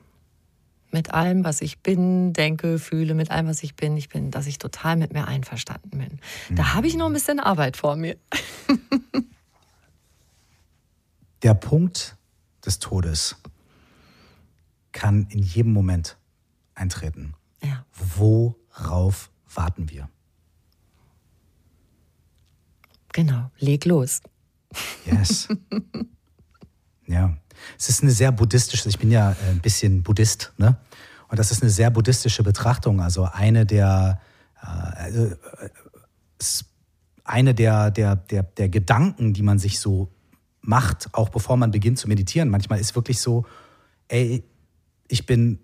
[0.91, 4.47] mit allem, was ich bin, denke, fühle, mit allem, was ich bin, ich bin, dass
[4.47, 6.19] ich total mit mir einverstanden bin.
[6.49, 6.55] Mhm.
[6.55, 8.17] Da habe ich noch ein bisschen Arbeit vor mir.
[11.43, 12.17] Der Punkt
[12.65, 13.35] des Todes
[14.93, 16.17] kann in jedem Moment
[16.75, 17.33] eintreten.
[17.63, 17.85] Ja.
[17.93, 20.09] Worauf warten wir?
[23.13, 24.21] Genau, leg los.
[25.05, 25.47] Yes.
[27.07, 27.37] ja.
[27.79, 30.77] Es ist eine sehr buddhistische, ich bin ja äh, ein bisschen Buddhist, ne?
[31.27, 33.01] Und das ist eine sehr buddhistische Betrachtung.
[33.01, 34.21] Also eine der,
[34.61, 35.35] äh, äh,
[37.23, 40.11] eine der, der, der, der Gedanken, die man sich so
[40.61, 42.49] macht, auch bevor man beginnt zu meditieren.
[42.49, 43.45] Manchmal ist wirklich so,
[44.07, 44.43] ey,
[45.07, 45.59] ich bin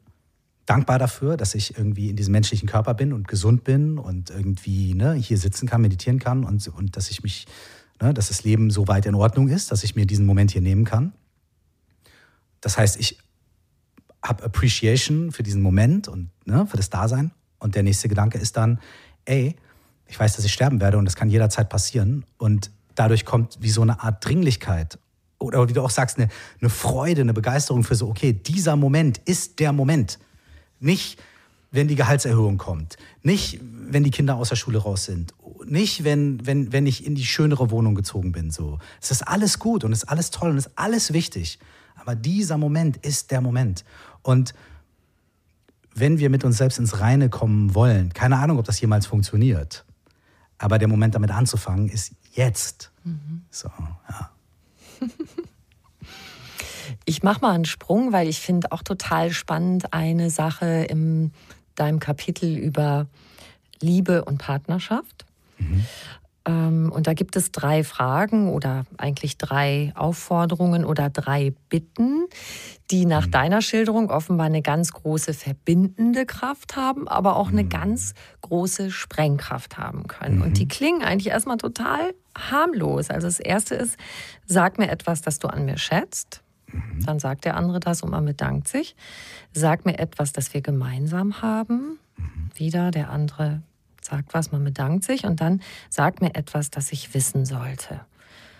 [0.71, 4.93] dankbar dafür, dass ich irgendwie in diesem menschlichen Körper bin und gesund bin und irgendwie
[4.93, 7.45] ne, hier sitzen kann, meditieren kann und, und dass ich mich,
[8.01, 10.61] ne, dass das Leben so weit in Ordnung ist, dass ich mir diesen Moment hier
[10.61, 11.11] nehmen kann.
[12.61, 13.17] Das heißt, ich
[14.23, 17.31] habe Appreciation für diesen Moment und ne, für das Dasein.
[17.59, 18.79] Und der nächste Gedanke ist dann,
[19.25, 19.57] ey,
[20.07, 22.23] ich weiß, dass ich sterben werde und das kann jederzeit passieren.
[22.37, 24.99] Und dadurch kommt wie so eine Art Dringlichkeit
[25.37, 26.29] oder wie du auch sagst, eine,
[26.61, 30.17] eine Freude, eine Begeisterung für so, okay, dieser Moment ist der Moment
[30.81, 31.21] nicht
[31.71, 32.97] wenn die Gehaltserhöhung kommt.
[33.23, 35.33] Nicht, wenn die Kinder aus der Schule raus sind.
[35.65, 38.51] Nicht, wenn, wenn, wenn ich in die schönere Wohnung gezogen bin.
[38.51, 38.79] So.
[39.01, 41.59] Es ist alles gut und es ist alles toll und es ist alles wichtig.
[41.95, 43.85] Aber dieser Moment ist der Moment.
[44.21, 44.53] Und
[45.95, 49.85] wenn wir mit uns selbst ins Reine kommen wollen, keine Ahnung, ob das jemals funktioniert,
[50.57, 52.91] aber der Moment damit anzufangen ist jetzt.
[53.03, 53.43] Mhm.
[53.49, 53.69] So,
[54.09, 54.31] ja.
[57.11, 61.33] Ich mache mal einen Sprung, weil ich finde auch total spannend eine Sache in
[61.75, 63.05] deinem Kapitel über
[63.81, 65.25] Liebe und Partnerschaft.
[65.57, 66.89] Mhm.
[66.93, 72.27] Und da gibt es drei Fragen oder eigentlich drei Aufforderungen oder drei Bitten,
[72.91, 73.31] die nach mhm.
[73.31, 77.69] deiner Schilderung offenbar eine ganz große verbindende Kraft haben, aber auch eine mhm.
[77.69, 80.37] ganz große Sprengkraft haben können.
[80.37, 80.41] Mhm.
[80.43, 83.09] Und die klingen eigentlich erstmal total harmlos.
[83.09, 83.97] Also das erste ist,
[84.45, 86.40] sag mir etwas, das du an mir schätzt.
[86.71, 87.05] Mhm.
[87.05, 88.95] Dann sagt der andere das und man bedankt sich.
[89.53, 91.99] Sag mir etwas, das wir gemeinsam haben.
[92.17, 92.49] Mhm.
[92.55, 93.61] Wieder der andere
[94.01, 98.01] sagt was, man bedankt sich und dann sagt mir etwas, das ich wissen sollte.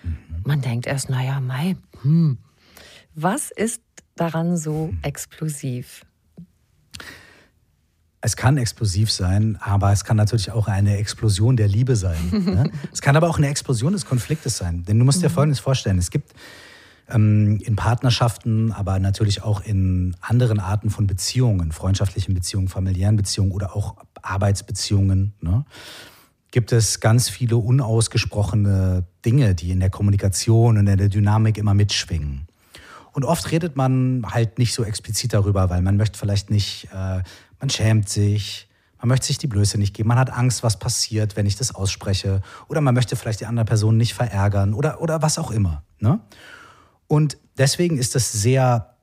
[0.04, 0.16] Mhm.
[0.44, 2.38] Man denkt erst, naja, Mai, hm.
[3.16, 3.82] was ist
[4.16, 6.06] daran so explosiv?
[8.24, 12.30] Es kann explosiv sein, aber es kann natürlich auch eine Explosion der Liebe sein.
[12.32, 12.72] ne?
[12.94, 14.84] Es kann aber auch eine Explosion des Konfliktes sein.
[14.84, 15.34] Denn du musst dir mhm.
[15.34, 15.98] Folgendes vorstellen.
[15.98, 16.32] Es gibt
[17.14, 23.76] in Partnerschaften, aber natürlich auch in anderen Arten von Beziehungen, freundschaftlichen Beziehungen, familiären Beziehungen oder
[23.76, 25.66] auch Arbeitsbeziehungen, ne,
[26.52, 31.74] gibt es ganz viele unausgesprochene Dinge, die in der Kommunikation und in der Dynamik immer
[31.74, 32.48] mitschwingen.
[33.14, 37.22] Und oft redet man halt nicht so explizit darüber, weil man möchte vielleicht nicht, äh,
[37.60, 38.70] man schämt sich,
[39.00, 41.74] man möchte sich die Blöße nicht geben, man hat Angst, was passiert, wenn ich das
[41.74, 45.84] ausspreche, oder man möchte vielleicht die andere Person nicht verärgern oder, oder was auch immer.
[46.00, 46.20] Ne?
[47.12, 48.96] Und deswegen ist das sehr,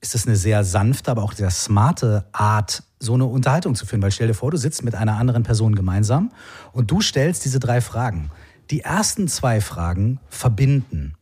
[0.00, 4.02] ist das eine sehr sanfte, aber auch sehr smarte Art, so eine Unterhaltung zu führen.
[4.02, 6.32] Weil stell dir vor, du sitzt mit einer anderen Person gemeinsam
[6.72, 8.32] und du stellst diese drei Fragen.
[8.70, 11.14] Die ersten zwei Fragen verbinden.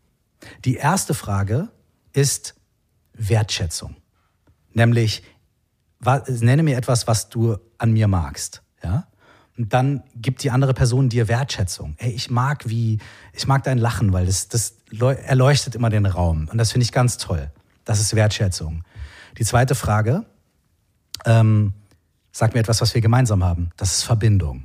[0.65, 1.69] Die erste Frage
[2.15, 2.55] ist
[3.13, 3.95] Wertschätzung.
[4.73, 5.23] Nämlich,
[6.27, 8.63] nenne mir etwas, was du an mir magst.
[8.83, 9.07] Ja?
[9.61, 11.95] Und dann gibt die andere Person dir Wertschätzung.
[11.99, 12.99] Ey, ich mag wie,
[13.35, 14.77] ich mag dein Lachen, weil das, das
[15.27, 16.49] erleuchtet immer den Raum.
[16.51, 17.51] Und das finde ich ganz toll.
[17.85, 18.85] Das ist Wertschätzung.
[19.37, 20.25] Die zweite Frage,
[21.27, 21.75] ähm,
[22.33, 23.69] sag mir etwas, was wir gemeinsam haben.
[23.77, 24.65] Das ist Verbindung.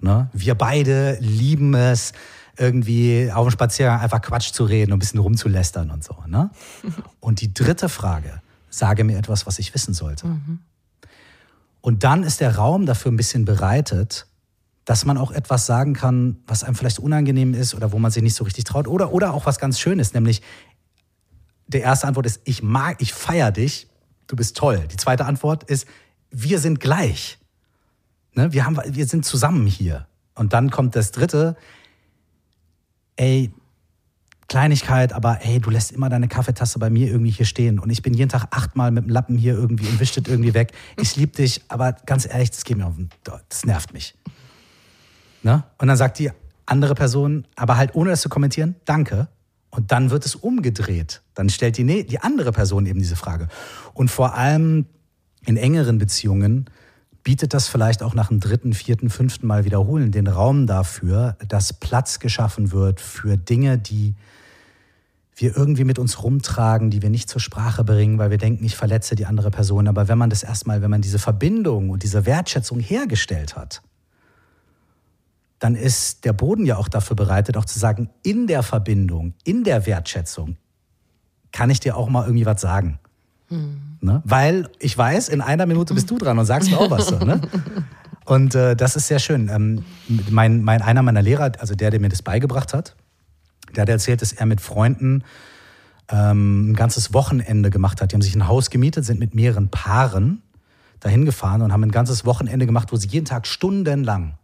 [0.00, 0.28] Ne?
[0.32, 2.12] Wir beide lieben es,
[2.58, 6.16] irgendwie auf dem Spaziergang einfach Quatsch zu reden und ein bisschen rumzulästern und so.
[6.26, 6.50] Ne?
[7.20, 10.26] Und die dritte Frage, sage mir etwas, was ich wissen sollte.
[10.26, 10.58] Mhm.
[11.84, 14.26] Und dann ist der Raum dafür ein bisschen bereitet,
[14.86, 18.22] dass man auch etwas sagen kann, was einem vielleicht unangenehm ist oder wo man sich
[18.22, 18.88] nicht so richtig traut.
[18.88, 20.40] Oder, oder auch was ganz Schönes, nämlich
[21.66, 23.86] der erste Antwort ist, ich mag, ich feier dich,
[24.28, 24.88] du bist toll.
[24.90, 25.86] Die zweite Antwort ist,
[26.30, 27.38] wir sind gleich.
[28.32, 28.54] Ne?
[28.54, 30.06] Wir, haben, wir sind zusammen hier.
[30.34, 31.54] Und dann kommt das dritte,
[33.16, 33.52] ey,
[34.48, 38.02] Kleinigkeit, aber ey, du lässt immer deine Kaffeetasse bei mir irgendwie hier stehen und ich
[38.02, 40.72] bin jeden Tag achtmal mit dem Lappen hier irgendwie und wischt irgendwie weg.
[41.00, 43.10] Ich liebe dich, aber ganz ehrlich, das geht mir auf den,
[43.48, 44.14] das nervt mich.
[45.42, 45.64] Ne?
[45.78, 46.30] Und dann sagt die
[46.66, 49.28] andere Person, aber halt ohne das zu kommentieren, danke.
[49.70, 51.22] Und dann wird es umgedreht.
[51.34, 53.48] Dann stellt die, die andere Person eben diese Frage.
[53.92, 54.86] Und vor allem
[55.44, 56.70] in engeren Beziehungen
[57.24, 61.72] bietet das vielleicht auch nach dem dritten, vierten, fünften Mal wiederholen den Raum dafür, dass
[61.72, 64.14] Platz geschaffen wird für Dinge, die
[65.36, 68.76] wir irgendwie mit uns rumtragen, die wir nicht zur Sprache bringen, weil wir denken, ich
[68.76, 69.88] verletze die andere Person.
[69.88, 73.82] Aber wenn man das erstmal, wenn man diese Verbindung und diese Wertschätzung hergestellt hat,
[75.58, 79.64] dann ist der Boden ja auch dafür bereitet, auch zu sagen, in der Verbindung, in
[79.64, 80.56] der Wertschätzung
[81.52, 82.98] kann ich dir auch mal irgendwie was sagen.
[83.48, 83.96] Hm.
[84.00, 84.22] Ne?
[84.24, 87.06] Weil ich weiß, in einer Minute bist du dran und sagst mir auch was.
[87.08, 87.40] So, ne?
[88.26, 89.50] Und äh, das ist sehr schön.
[89.50, 89.84] Ähm,
[90.30, 92.96] mein, mein, einer meiner Lehrer, also der, der mir das beigebracht hat,
[93.76, 95.24] der hat erzählt, dass er mit Freunden
[96.08, 98.12] ähm, ein ganzes Wochenende gemacht hat.
[98.12, 100.42] Die haben sich ein Haus gemietet, sind mit mehreren Paaren
[101.00, 104.38] dahin gefahren und haben ein ganzes Wochenende gemacht, wo sie jeden Tag stundenlang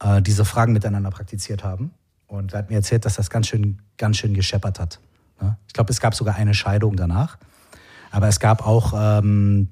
[0.00, 1.92] äh, diese Fragen miteinander praktiziert haben.
[2.26, 5.00] Und er hat mir erzählt, dass das ganz schön, ganz schön gescheppert hat.
[5.40, 5.56] Ne?
[5.66, 7.36] Ich glaube, es gab sogar eine Scheidung danach.
[8.10, 9.68] Aber es gab auch ähm,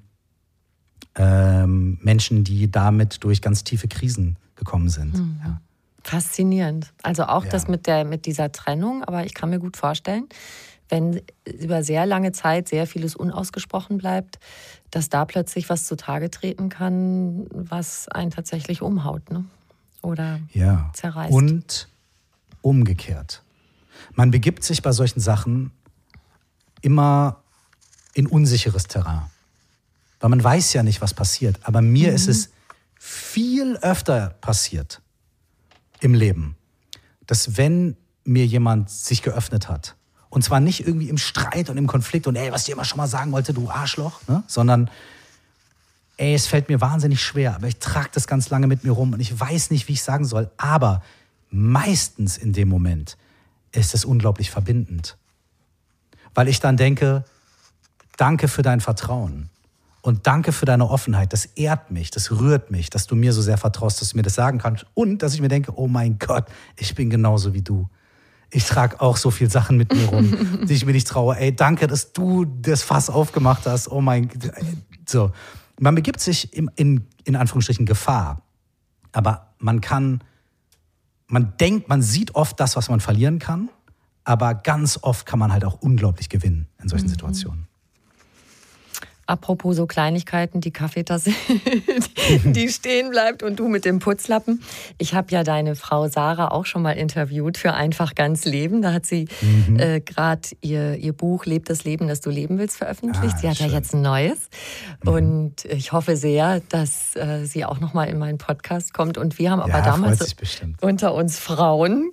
[1.14, 5.14] ähm, Menschen, die damit durch ganz tiefe Krisen gekommen sind.
[5.14, 5.40] Mhm.
[5.44, 5.60] Ja.
[6.02, 6.92] Faszinierend.
[7.02, 7.50] Also auch ja.
[7.50, 10.28] das mit, der, mit dieser Trennung, aber ich kann mir gut vorstellen,
[10.88, 14.38] wenn über sehr lange Zeit sehr vieles unausgesprochen bleibt,
[14.90, 19.44] dass da plötzlich was zutage treten kann, was einen tatsächlich umhaut ne?
[20.02, 20.90] oder ja.
[20.94, 21.32] zerreißt.
[21.32, 21.88] Und
[22.62, 23.42] umgekehrt.
[24.14, 25.70] Man begibt sich bei solchen Sachen
[26.80, 27.42] immer
[28.14, 29.22] in unsicheres Terrain.
[30.18, 31.60] weil man weiß ja nicht, was passiert.
[31.62, 32.14] Aber mir mhm.
[32.14, 32.50] ist es
[32.98, 35.00] viel öfter passiert
[36.00, 36.56] im Leben,
[37.26, 39.96] dass wenn mir jemand sich geöffnet hat,
[40.28, 42.98] und zwar nicht irgendwie im Streit und im Konflikt und ey, was dir immer schon
[42.98, 44.44] mal sagen wollte, du Arschloch, ne?
[44.46, 44.88] sondern
[46.16, 49.12] ey, es fällt mir wahnsinnig schwer, aber ich trage das ganz lange mit mir rum
[49.12, 50.50] und ich weiß nicht, wie ich sagen soll.
[50.56, 51.02] Aber
[51.50, 53.16] meistens in dem Moment
[53.72, 55.16] ist es unglaublich verbindend.
[56.34, 57.24] Weil ich dann denke,
[58.16, 59.48] danke für dein Vertrauen.
[60.02, 61.32] Und danke für deine Offenheit.
[61.32, 64.22] Das ehrt mich, das rührt mich, dass du mir so sehr vertraust, dass du mir
[64.22, 64.86] das sagen kannst.
[64.94, 67.88] Und dass ich mir denke, oh mein Gott, ich bin genauso wie du.
[68.50, 71.36] Ich trage auch so viel Sachen mit mir rum, die ich mir nicht traue.
[71.36, 73.88] Ey, danke, dass du das Fass aufgemacht hast.
[73.88, 74.52] Oh mein Gott.
[75.06, 75.32] So.
[75.78, 78.42] Man begibt sich in, in, in Anführungsstrichen Gefahr.
[79.12, 80.22] Aber man kann,
[81.26, 83.68] man denkt, man sieht oft das, was man verlieren kann.
[84.24, 87.10] Aber ganz oft kann man halt auch unglaublich gewinnen in solchen mhm.
[87.10, 87.69] Situationen.
[89.30, 91.30] Apropos so Kleinigkeiten, die Kaffeetasse,
[92.44, 94.60] die stehen bleibt und du mit dem Putzlappen.
[94.98, 98.82] Ich habe ja deine Frau Sarah auch schon mal interviewt für Einfach ganz Leben.
[98.82, 99.78] Da hat sie mhm.
[99.78, 103.34] äh, gerade ihr, ihr Buch Lebt das Leben, das du leben willst veröffentlicht.
[103.36, 103.68] Ah, sie hat schön.
[103.68, 104.48] ja jetzt ein neues.
[105.04, 105.12] Mhm.
[105.12, 109.16] Und ich hoffe sehr, dass äh, sie auch noch mal in meinen Podcast kommt.
[109.16, 110.34] Und wir haben aber ja, damals
[110.80, 112.10] unter uns Frauen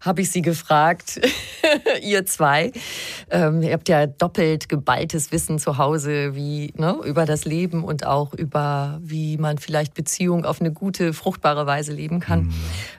[0.00, 1.20] habe ich sie gefragt,
[2.02, 2.72] ihr zwei.
[3.30, 8.06] Ähm, ihr habt ja doppelt geballtes Wissen zu Hause, wie ne, über das Leben und
[8.06, 12.44] auch über, wie man vielleicht Beziehung auf eine gute, fruchtbare Weise leben kann.
[12.44, 12.54] Mhm.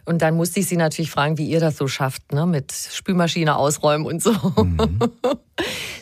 [0.06, 3.56] Und dann musste ich sie natürlich fragen, wie ihr das so schafft, ne, mit Spülmaschine
[3.56, 4.34] ausräumen und so.
[4.34, 4.99] Mhm.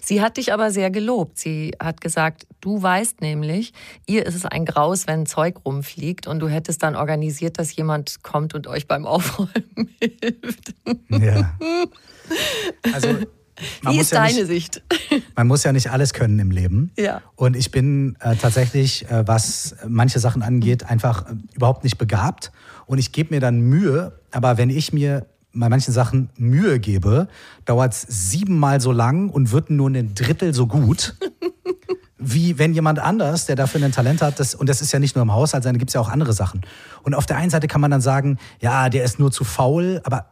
[0.02, 1.38] Sie hat dich aber sehr gelobt.
[1.38, 3.74] Sie hat gesagt, du weißt nämlich,
[4.08, 8.24] ihr ist es ein Graus, wenn Zeug rumfliegt und du hättest dann organisiert, dass jemand
[8.24, 10.74] kommt und euch beim Aufräumen hilft.
[11.10, 11.58] Ja.
[12.94, 13.10] Also,
[13.82, 14.84] Wie ist ja deine nicht, Sicht?
[15.36, 16.92] Man muss ja nicht alles können im Leben.
[16.98, 17.22] Ja.
[17.36, 22.54] Und ich bin äh, tatsächlich, äh, was manche Sachen angeht, einfach äh, überhaupt nicht begabt.
[22.86, 27.28] Und ich gebe mir dann Mühe, aber wenn ich mir bei manchen Sachen Mühe gebe,
[27.66, 31.16] dauert es siebenmal so lang und wird nur ein Drittel so gut.
[32.22, 35.16] wie wenn jemand anders, der dafür ein Talent hat, das, und das ist ja nicht
[35.16, 36.62] nur im Haushalt, sondern gibt es ja auch andere Sachen.
[37.02, 40.02] Und auf der einen Seite kann man dann sagen, ja, der ist nur zu faul,
[40.04, 40.28] aber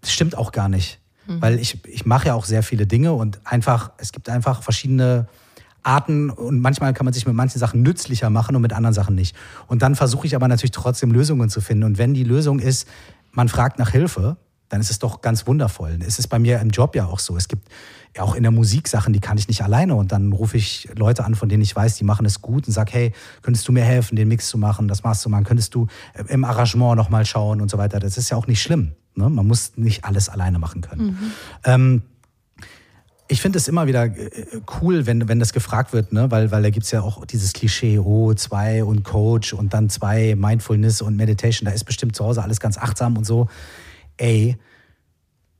[0.00, 1.00] das stimmt auch gar nicht.
[1.28, 1.40] Mhm.
[1.40, 5.28] Weil ich, ich mache ja auch sehr viele Dinge und einfach, es gibt einfach verschiedene
[5.84, 9.14] Arten und manchmal kann man sich mit manchen Sachen nützlicher machen und mit anderen Sachen
[9.14, 9.36] nicht.
[9.68, 11.84] Und dann versuche ich aber natürlich trotzdem Lösungen zu finden.
[11.84, 12.88] Und wenn die Lösung ist,
[13.32, 14.36] man fragt nach Hilfe,
[14.68, 15.98] dann ist es doch ganz wundervoll.
[16.06, 17.36] Es ist bei mir im Job ja auch so.
[17.36, 17.68] Es gibt
[18.16, 19.94] ja auch in der Musik Sachen, die kann ich nicht alleine.
[19.96, 22.72] Und dann rufe ich Leute an, von denen ich weiß, die machen es gut und
[22.72, 25.44] sage, hey, könntest du mir helfen, den Mix zu machen, das Maß zu machen?
[25.44, 28.00] Könntest du äh, im Arrangement nochmal schauen und so weiter?
[28.00, 28.92] Das ist ja auch nicht schlimm.
[29.14, 29.28] Ne?
[29.28, 31.04] Man muss nicht alles alleine machen können.
[31.04, 31.32] Mhm.
[31.64, 32.02] Ähm,
[33.32, 36.30] ich finde es immer wieder äh, cool, wenn, wenn das gefragt wird, ne?
[36.30, 39.88] weil, weil da gibt es ja auch dieses Klischee, oh, zwei und Coach und dann
[39.88, 41.64] zwei Mindfulness und Meditation.
[41.64, 43.48] Da ist bestimmt zu Hause alles ganz achtsam und so.
[44.18, 44.56] Ey,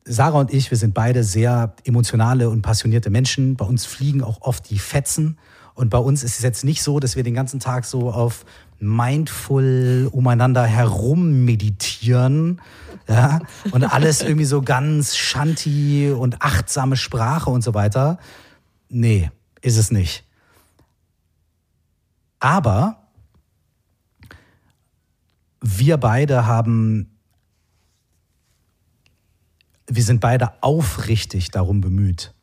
[0.04, 3.56] Sarah und ich, wir sind beide sehr emotionale und passionierte Menschen.
[3.56, 5.38] Bei uns fliegen auch oft die Fetzen.
[5.74, 8.44] Und bei uns ist es jetzt nicht so, dass wir den ganzen Tag so auf
[8.78, 12.60] mindful umeinander herum meditieren.
[13.08, 13.40] Ja,
[13.72, 18.18] und alles irgendwie so ganz shanti und achtsame Sprache und so weiter.
[18.88, 20.24] Nee, ist es nicht.
[22.38, 22.98] Aber
[25.60, 27.12] wir beide haben
[29.94, 32.34] wir sind beide aufrichtig darum bemüht,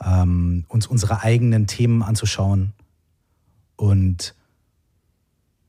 [0.00, 2.72] ähm, uns unsere eigenen Themen anzuschauen
[3.76, 4.34] und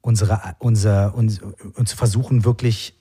[0.01, 2.95] unsere, unser, uns, uns versuchen wirklich,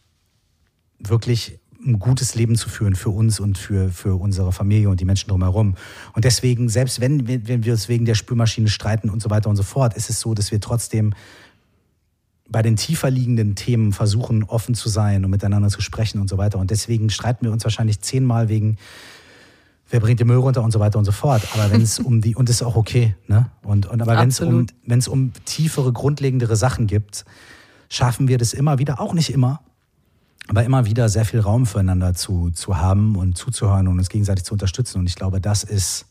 [1.02, 5.04] wirklich ein gutes Leben zu führen für uns und für, für unsere Familie und die
[5.04, 5.74] Menschen drumherum.
[6.12, 9.56] Und deswegen, selbst wenn, wenn wir uns wegen der Spülmaschine streiten und so weiter und
[9.56, 11.12] so fort, ist es so, dass wir trotzdem
[12.48, 16.38] bei den tiefer liegenden Themen versuchen, offen zu sein und miteinander zu sprechen und so
[16.38, 16.58] weiter.
[16.58, 18.76] Und deswegen streiten wir uns wahrscheinlich zehnmal wegen,
[19.88, 21.42] wer bringt den Müll runter und so weiter und so fort.
[21.54, 23.50] Aber wenn es um die, und das ist auch okay, ne?
[23.62, 27.24] Und, und aber wenn es um, wenn es um tiefere, grundlegendere Sachen gibt,
[27.88, 29.60] schaffen wir das immer wieder, auch nicht immer,
[30.48, 34.44] aber immer wieder sehr viel Raum füreinander zu, zu haben und zuzuhören und uns gegenseitig
[34.44, 34.98] zu unterstützen.
[34.98, 36.07] Und ich glaube, das ist,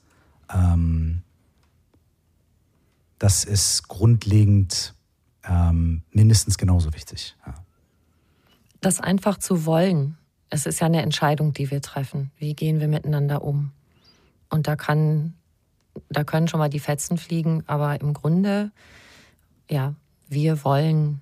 [0.54, 1.22] ähm,
[3.20, 4.94] das ist grundlegend
[5.44, 7.36] ähm, mindestens genauso wichtig.
[7.46, 7.56] Ja.
[8.80, 10.18] Das einfach zu wollen,
[10.50, 12.32] es ist ja eine Entscheidung, die wir treffen.
[12.38, 13.72] Wie gehen wir miteinander um?
[14.50, 15.34] Und da kann,
[16.10, 18.72] da können schon mal die Fetzen fliegen, aber im Grunde,
[19.70, 19.96] ja,
[20.28, 21.22] wir wollen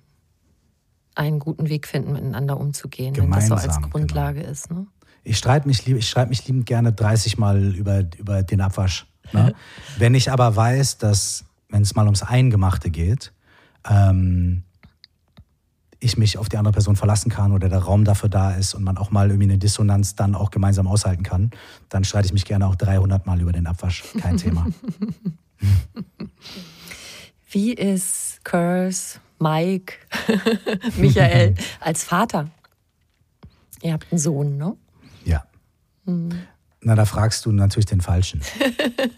[1.14, 4.52] einen guten Weg finden, miteinander umzugehen, Gemeinsam, wenn das so als Grundlage genau.
[4.52, 4.70] ist.
[4.70, 4.86] Ne?
[5.22, 9.06] Ich streite mich, ich streite mich liebend gerne 30 Mal über, über den Abwasch.
[9.32, 9.54] Ne?
[9.98, 13.32] wenn ich aber weiß, dass wenn es mal ums Eingemachte geht,
[13.88, 14.64] ähm,
[16.00, 18.82] ich mich auf die andere Person verlassen kann oder der Raum dafür da ist und
[18.82, 21.50] man auch mal irgendwie eine Dissonanz dann auch gemeinsam aushalten kann,
[21.90, 24.04] dann streite ich mich gerne auch 300 Mal über den Abwasch.
[24.18, 24.66] Kein Thema.
[27.50, 29.94] Wie ist Curse, Mike,
[30.96, 32.50] Michael als Vater?
[33.82, 34.76] Ihr habt einen Sohn, ne?
[35.24, 35.44] Ja.
[36.04, 36.42] Mhm.
[36.82, 38.42] Na, da fragst du natürlich den Falschen.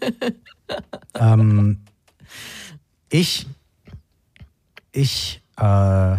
[1.15, 1.81] ähm,
[3.09, 3.47] ich,
[4.91, 6.15] ich, äh,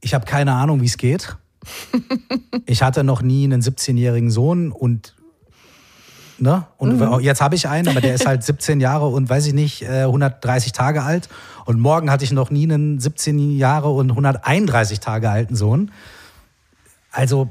[0.00, 1.36] ich habe keine Ahnung, wie es geht.
[2.66, 5.14] Ich hatte noch nie einen 17-jährigen Sohn und
[6.38, 6.66] Ne?
[6.78, 7.20] Und mhm.
[7.20, 10.70] jetzt habe ich einen, aber der ist halt 17 Jahre und weiß ich nicht, 130
[10.70, 11.28] äh, Tage alt.
[11.64, 15.90] Und morgen hatte ich noch nie einen 17 Jahre und 131 Tage alten Sohn.
[17.10, 17.50] Also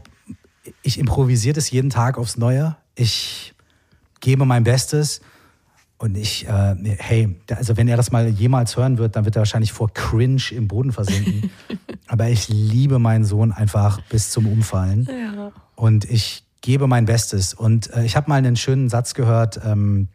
[0.82, 2.76] ich improvisiere das jeden Tag aufs Neue.
[2.96, 3.54] Ich
[4.20, 5.22] gebe mein Bestes.
[5.98, 9.40] Und ich, äh, hey, also wenn er das mal jemals hören wird, dann wird er
[9.40, 11.50] wahrscheinlich vor Cringe im Boden versinken.
[12.08, 15.08] Aber ich liebe meinen Sohn einfach bis zum Umfallen.
[15.10, 15.54] Ja.
[15.76, 17.54] Und ich gebe mein Bestes.
[17.54, 20.08] Und äh, ich habe mal einen schönen Satz gehört ähm,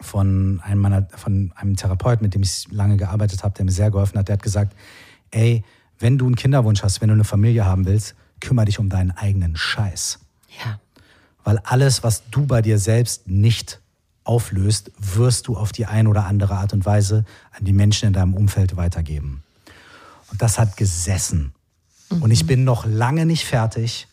[0.00, 3.90] von, einem meiner, von einem Therapeut, mit dem ich lange gearbeitet habe, der mir sehr
[3.90, 4.28] geholfen hat.
[4.28, 4.74] Der hat gesagt,
[5.32, 5.62] ey,
[5.98, 9.10] wenn du einen Kinderwunsch hast, wenn du eine Familie haben willst, kümmere dich um deinen
[9.10, 10.20] eigenen Scheiß.
[10.64, 10.78] Ja.
[11.42, 13.80] Weil alles, was du bei dir selbst nicht
[14.22, 18.12] auflöst, wirst du auf die eine oder andere Art und Weise an die Menschen in
[18.12, 19.42] deinem Umfeld weitergeben.
[20.30, 21.52] Und das hat gesessen.
[22.10, 22.22] Mhm.
[22.22, 24.06] Und ich bin noch lange nicht fertig,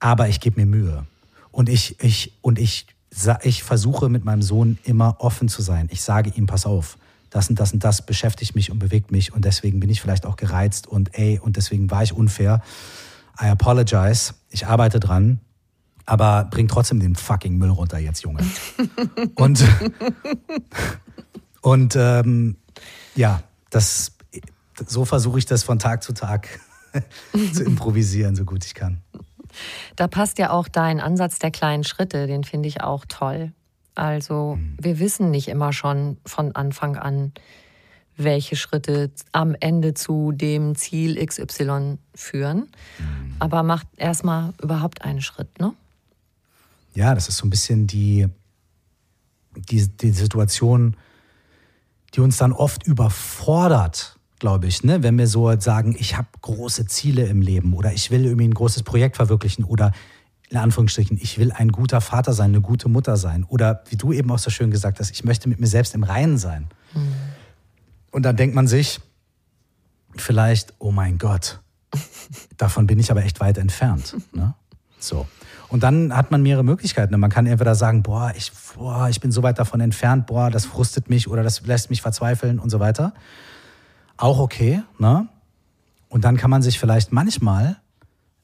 [0.00, 1.06] aber ich gebe mir Mühe.
[1.50, 2.86] Und ich, ich, und ich,
[3.42, 5.88] ich versuche mit meinem Sohn immer offen zu sein.
[5.90, 6.98] Ich sage ihm, pass auf,
[7.30, 10.26] das und das und das beschäftigt mich und bewegt mich und deswegen bin ich vielleicht
[10.26, 12.62] auch gereizt und ey, und deswegen war ich unfair.
[13.40, 14.34] I apologize.
[14.50, 15.40] Ich arbeite dran.
[16.06, 18.44] Aber bring trotzdem den fucking Müll runter jetzt, Junge.
[19.36, 19.64] und
[21.64, 22.56] und ähm,
[23.14, 24.12] ja, das,
[24.86, 26.60] so versuche ich das von Tag zu Tag
[27.52, 28.98] zu improvisieren, so gut ich kann.
[29.96, 33.52] Da passt ja auch dein Ansatz der kleinen Schritte, den finde ich auch toll.
[33.94, 34.76] Also mhm.
[34.80, 37.32] wir wissen nicht immer schon von Anfang an,
[38.16, 42.68] welche Schritte am Ende zu dem Ziel XY führen.
[42.98, 43.36] Mhm.
[43.38, 45.74] Aber macht erstmal überhaupt einen Schritt, ne?
[46.94, 48.28] Ja, das ist so ein bisschen die,
[49.56, 50.96] die, die Situation,
[52.14, 55.02] die uns dann oft überfordert, glaube ich, ne?
[55.02, 58.54] wenn wir so sagen, ich habe große Ziele im Leben oder ich will irgendwie ein
[58.54, 59.92] großes Projekt verwirklichen oder
[60.50, 64.12] in Anführungsstrichen, ich will ein guter Vater sein, eine gute Mutter sein oder wie du
[64.12, 66.68] eben auch so schön gesagt hast, ich möchte mit mir selbst im Reinen sein.
[66.94, 67.14] Mhm.
[68.10, 69.00] Und dann denkt man sich
[70.16, 71.60] vielleicht, oh mein Gott,
[72.56, 74.16] davon bin ich aber echt weit entfernt.
[74.32, 74.54] Ne?
[74.98, 75.26] So.
[75.68, 77.18] Und dann hat man mehrere Möglichkeiten.
[77.18, 80.66] Man kann entweder sagen, boah ich, boah, ich bin so weit davon entfernt, boah, das
[80.66, 83.14] frustet mich oder das lässt mich verzweifeln und so weiter.
[84.16, 85.28] Auch okay, ne?
[86.08, 87.76] Und dann kann man sich vielleicht manchmal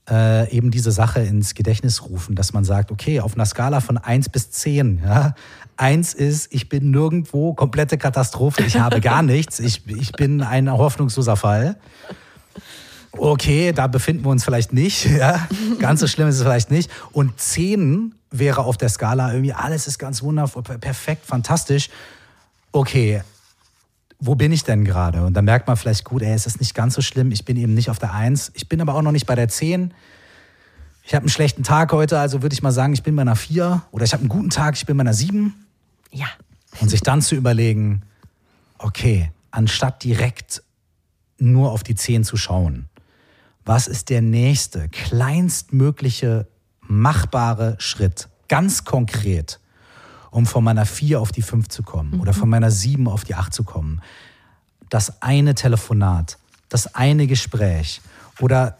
[0.08, 3.96] äh, eben diese Sache ins Gedächtnis rufen, dass man sagt, okay, auf einer Skala von
[3.96, 5.34] 1 bis 10, ja,
[5.76, 10.70] 1 ist, ich bin nirgendwo, komplette Katastrophe, ich habe gar nichts, ich, ich bin ein
[10.70, 11.76] hoffnungsloser Fall
[13.12, 15.08] okay, da befinden wir uns vielleicht nicht.
[15.20, 15.46] Ja?
[15.78, 16.90] Ganz so schlimm ist es vielleicht nicht.
[17.12, 21.90] Und 10 wäre auf der Skala irgendwie, alles ist ganz wundervoll, perfekt, fantastisch.
[22.72, 23.22] Okay,
[24.20, 25.24] wo bin ich denn gerade?
[25.24, 27.56] Und dann merkt man vielleicht, gut, ey, es ist nicht ganz so schlimm, ich bin
[27.56, 29.94] eben nicht auf der 1, ich bin aber auch noch nicht bei der 10.
[31.02, 33.34] Ich habe einen schlechten Tag heute, also würde ich mal sagen, ich bin bei einer
[33.34, 33.82] 4.
[33.90, 35.54] Oder ich habe einen guten Tag, ich bin bei einer 7.
[36.12, 36.26] Ja.
[36.80, 38.02] Und sich dann zu überlegen,
[38.78, 40.62] okay, anstatt direkt
[41.38, 42.88] nur auf die 10 zu schauen,
[43.64, 46.46] was ist der nächste, kleinstmögliche,
[46.82, 49.60] machbare Schritt, ganz konkret,
[50.30, 52.20] um von meiner 4 auf die 5 zu kommen mhm.
[52.20, 54.00] oder von meiner 7 auf die 8 zu kommen.
[54.88, 58.00] Das eine Telefonat, das eine Gespräch
[58.40, 58.76] oder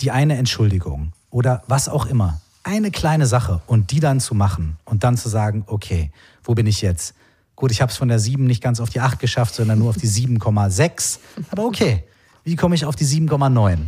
[0.00, 2.40] die eine Entschuldigung oder was auch immer.
[2.62, 6.10] Eine kleine Sache und die dann zu machen und dann zu sagen, okay,
[6.44, 7.14] wo bin ich jetzt?
[7.56, 9.90] Gut, ich habe es von der 7 nicht ganz auf die 8 geschafft, sondern nur
[9.90, 11.18] auf die 7,6.
[11.50, 12.04] Aber okay,
[12.44, 13.78] wie komme ich auf die 7,9?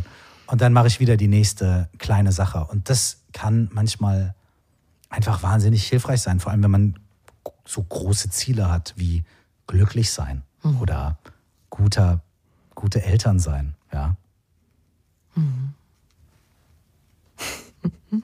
[0.47, 2.65] Und dann mache ich wieder die nächste kleine Sache.
[2.65, 4.35] Und das kann manchmal
[5.11, 6.99] einfach wahnsinnig hilfreich sein, vor allem wenn man
[7.65, 9.23] so große Ziele hat wie
[9.67, 10.81] glücklich sein mhm.
[10.81, 11.17] oder
[11.69, 12.21] guter,
[12.73, 13.75] gute Eltern sein.
[13.93, 14.15] Ja.
[15.35, 15.73] Mhm.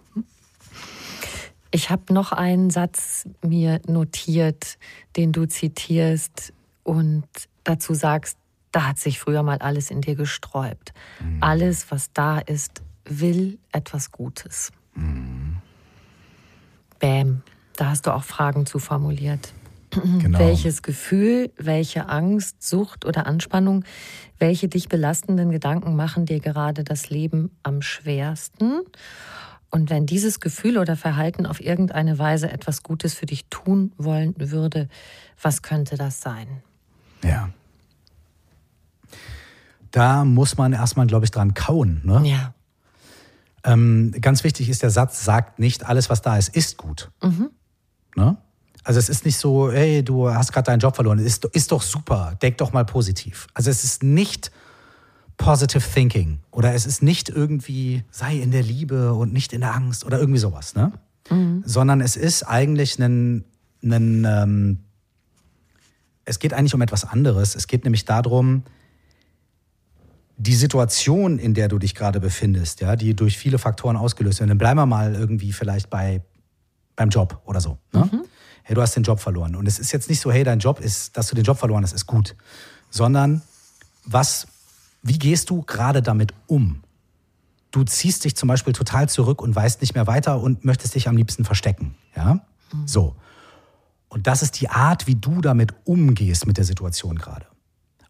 [1.70, 4.78] Ich habe noch einen Satz mir notiert,
[5.18, 7.28] den du zitierst und
[7.66, 8.38] dazu sagst,
[8.72, 10.94] da hat sich früher mal alles in dir gesträubt.
[11.20, 11.44] Mhm.
[11.44, 14.72] Alles, was da ist, will etwas Gutes.
[14.96, 15.37] Mhm.
[17.00, 17.42] Bäm,
[17.76, 19.54] da hast du auch Fragen zu formuliert.
[19.92, 20.40] Genau.
[20.40, 23.84] Welches Gefühl, welche Angst, Sucht oder Anspannung,
[24.38, 28.82] welche dich belastenden Gedanken machen dir gerade das Leben am schwersten?
[29.70, 34.34] Und wenn dieses Gefühl oder Verhalten auf irgendeine Weise etwas Gutes für dich tun wollen
[34.38, 34.88] würde,
[35.42, 36.48] was könnte das sein?
[37.24, 37.50] Ja.
[39.92, 42.02] Da muss man erstmal, glaube ich, dran kauen.
[42.04, 42.22] Ne?
[42.26, 42.54] Ja.
[43.64, 47.12] Ähm, ganz wichtig ist, der Satz sagt nicht, alles, was da ist, ist gut.
[47.22, 47.50] Mhm.
[48.16, 48.38] Ne?
[48.84, 51.82] Also es ist nicht so, hey, du hast gerade deinen Job verloren, ist, ist doch
[51.82, 53.48] super, denk doch mal positiv.
[53.54, 54.52] Also es ist nicht
[55.36, 59.76] positive thinking oder es ist nicht irgendwie, sei in der Liebe und nicht in der
[59.76, 60.94] Angst oder irgendwie sowas, ne?
[61.30, 61.64] Mhm.
[61.66, 63.44] Sondern es ist eigentlich ein,
[63.84, 64.80] ein ähm,
[66.24, 67.56] es geht eigentlich um etwas anderes.
[67.56, 68.64] Es geht nämlich darum,
[70.38, 74.50] die Situation, in der du dich gerade befindest, ja, die durch viele Faktoren ausgelöst wird.
[74.50, 76.22] Dann bleiben wir mal irgendwie vielleicht bei,
[76.96, 77.80] beim Job oder so.
[77.92, 78.08] Ne?
[78.12, 78.26] Mhm.
[78.64, 79.56] Hey, du hast den Job verloren.
[79.56, 81.84] Und es ist jetzt nicht so, hey, dein Job ist, dass du den Job verloren
[81.84, 82.36] hast, ist gut.
[82.92, 83.42] Sondern
[84.06, 84.48] was,
[85.02, 86.84] wie gehst du gerade damit um?
[87.72, 91.08] Du ziehst dich zum Beispiel total zurück und weißt nicht mehr weiter und möchtest dich
[91.08, 91.96] am liebsten verstecken.
[92.16, 92.36] Ja?
[92.74, 92.88] Mhm.
[92.88, 93.16] So.
[94.10, 97.46] Und das ist die Art, wie du damit umgehst mit der Situation gerade.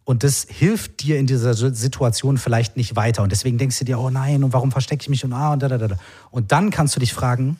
[0.07, 3.23] Und das hilft dir in dieser Situation vielleicht nicht weiter.
[3.23, 5.61] Und deswegen denkst du dir, oh nein, und warum verstecke ich mich und ah und
[5.61, 5.97] da, da, da.
[6.31, 7.59] Und dann kannst du dich fragen,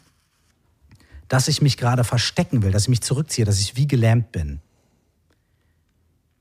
[1.28, 4.62] dass ich mich gerade verstecken will, dass ich mich zurückziehe, dass ich wie gelähmt bin.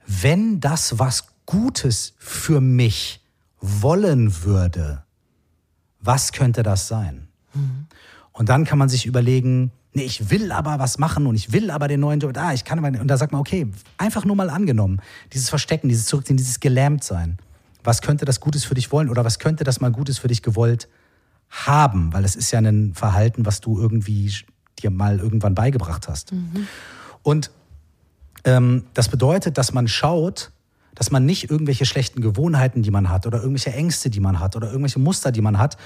[0.07, 3.21] Wenn das was Gutes für mich
[3.61, 5.03] wollen würde,
[5.99, 7.27] was könnte das sein?
[7.53, 7.89] Mhm.
[8.31, 11.71] Und dann kann man sich überlegen, nee, ich will aber was machen und ich will
[11.71, 13.67] aber den neuen Job, ah, ich kann aber, und da sagt man, okay,
[13.97, 15.01] einfach nur mal angenommen,
[15.33, 17.39] dieses Verstecken, dieses Zurückziehen, dieses Gelähmtsein.
[17.83, 20.43] Was könnte das Gutes für dich wollen oder was könnte das mal Gutes für dich
[20.43, 20.89] gewollt
[21.49, 22.13] haben?
[22.13, 24.33] Weil es ist ja ein Verhalten, was du irgendwie
[24.79, 26.33] dir mal irgendwann beigebracht hast.
[26.33, 26.67] Mhm.
[27.23, 27.51] Und
[28.45, 30.53] ähm, das bedeutet, dass man schaut,
[30.95, 34.57] dass man nicht irgendwelche schlechten Gewohnheiten, die man hat, oder irgendwelche Ängste, die man hat,
[34.57, 35.79] oder irgendwelche Muster, die man hat,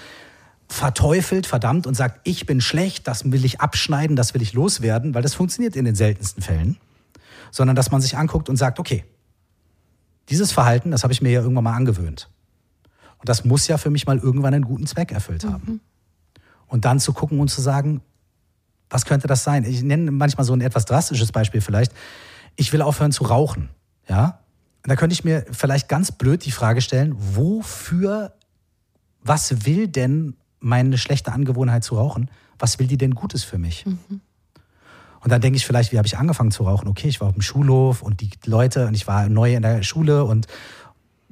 [0.71, 5.15] verteufelt, verdammt und sagt, ich bin schlecht, das will ich abschneiden, das will ich loswerden,
[5.15, 6.79] weil das funktioniert in den seltensten Fällen,
[7.51, 9.05] sondern dass man sich anguckt und sagt, okay,
[10.29, 12.31] dieses Verhalten, das habe ich mir ja irgendwann mal angewöhnt.
[13.19, 15.63] Und das muss ja für mich mal irgendwann einen guten Zweck erfüllt haben.
[15.67, 15.81] Mhm.
[16.69, 18.01] Und dann zu gucken und zu sagen,
[18.89, 19.65] was könnte das sein?
[19.65, 21.93] Ich nenne manchmal so ein etwas drastisches Beispiel vielleicht.
[22.55, 23.71] Ich will aufhören zu rauchen.
[24.09, 24.39] Ja?
[24.85, 28.35] Da könnte ich mir vielleicht ganz blöd die Frage stellen, wofür,
[29.21, 33.87] was will denn meine schlechte Angewohnheit zu rauchen, was will die denn Gutes für mich?
[33.87, 34.21] Mhm.
[35.23, 36.89] Und dann denke ich vielleicht, wie habe ich angefangen zu rauchen?
[36.89, 39.83] Okay, ich war auf dem Schulhof und die Leute, und ich war neu in der
[39.83, 40.47] Schule und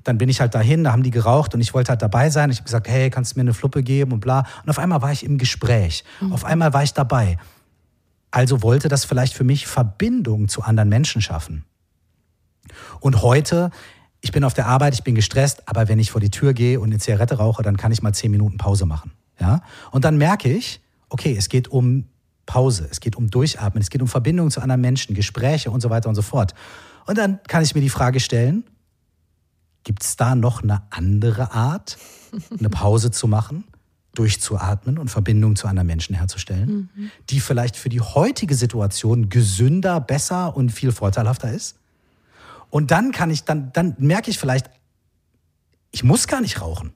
[0.04, 2.50] dann bin ich halt dahin, da haben die geraucht und ich wollte halt dabei sein.
[2.50, 4.44] Ich habe gesagt, hey, kannst du mir eine Fluppe geben und bla.
[4.62, 6.04] Und auf einmal war ich im Gespräch.
[6.20, 6.32] Mhm.
[6.32, 7.38] Auf einmal war ich dabei.
[8.30, 11.64] Also wollte das vielleicht für mich Verbindung zu anderen Menschen schaffen.
[13.00, 13.70] Und heute
[14.20, 16.80] ich bin auf der Arbeit, ich bin gestresst, aber wenn ich vor die Tür gehe
[16.80, 19.12] und eine Zigarette rauche, dann kann ich mal zehn Minuten Pause machen.
[19.40, 19.62] Ja?
[19.90, 22.06] Und dann merke ich, okay, es geht um
[22.46, 25.90] Pause, es geht um Durchatmen, es geht um Verbindung zu anderen Menschen, Gespräche und so
[25.90, 26.54] weiter und so fort.
[27.06, 28.64] Und dann kann ich mir die Frage stellen,
[29.84, 31.98] gibt es da noch eine andere Art,
[32.58, 33.64] eine Pause zu machen,
[34.14, 37.10] durchzuatmen und Verbindung zu anderen Menschen herzustellen, mhm.
[37.30, 41.76] die vielleicht für die heutige Situation gesünder, besser und viel vorteilhafter ist?
[42.70, 44.70] Und dann kann ich, dann, dann merke ich vielleicht,
[45.90, 46.92] ich muss gar nicht rauchen.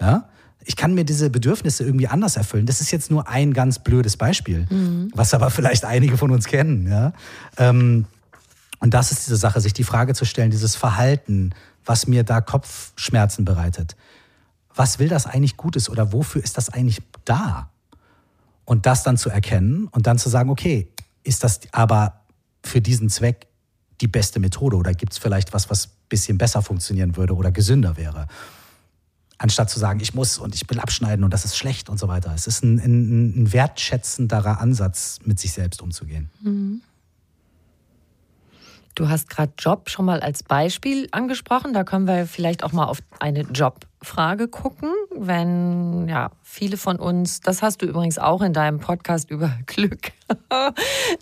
[0.00, 0.28] Ja?
[0.64, 2.66] Ich kann mir diese Bedürfnisse irgendwie anders erfüllen.
[2.66, 5.10] Das ist jetzt nur ein ganz blödes Beispiel, mhm.
[5.14, 6.86] was aber vielleicht einige von uns kennen.
[6.88, 7.12] Ja?
[7.56, 8.06] Ähm,
[8.80, 11.54] und das ist diese Sache, sich die Frage zu stellen, dieses Verhalten,
[11.84, 13.96] was mir da Kopfschmerzen bereitet.
[14.74, 17.70] Was will das eigentlich Gutes oder wofür ist das eigentlich da?
[18.64, 20.88] Und das dann zu erkennen und dann zu sagen, okay,
[21.24, 22.20] ist das aber
[22.62, 23.48] für diesen Zweck
[24.00, 27.50] die beste Methode oder gibt es vielleicht was, was ein bisschen besser funktionieren würde oder
[27.50, 28.28] gesünder wäre?
[29.42, 32.08] Anstatt zu sagen, ich muss und ich will abschneiden und das ist schlecht und so
[32.08, 32.30] weiter.
[32.34, 36.28] Es ist ein, ein, ein wertschätzenderer Ansatz, mit sich selbst umzugehen.
[36.42, 36.82] Mhm.
[38.94, 41.72] Du hast gerade Job schon mal als Beispiel angesprochen.
[41.72, 43.40] Da können wir vielleicht auch mal auf eine
[44.00, 44.90] Jobfrage gucken.
[45.14, 50.12] Wenn ja viele von uns, das hast du übrigens auch in deinem Podcast über Glück,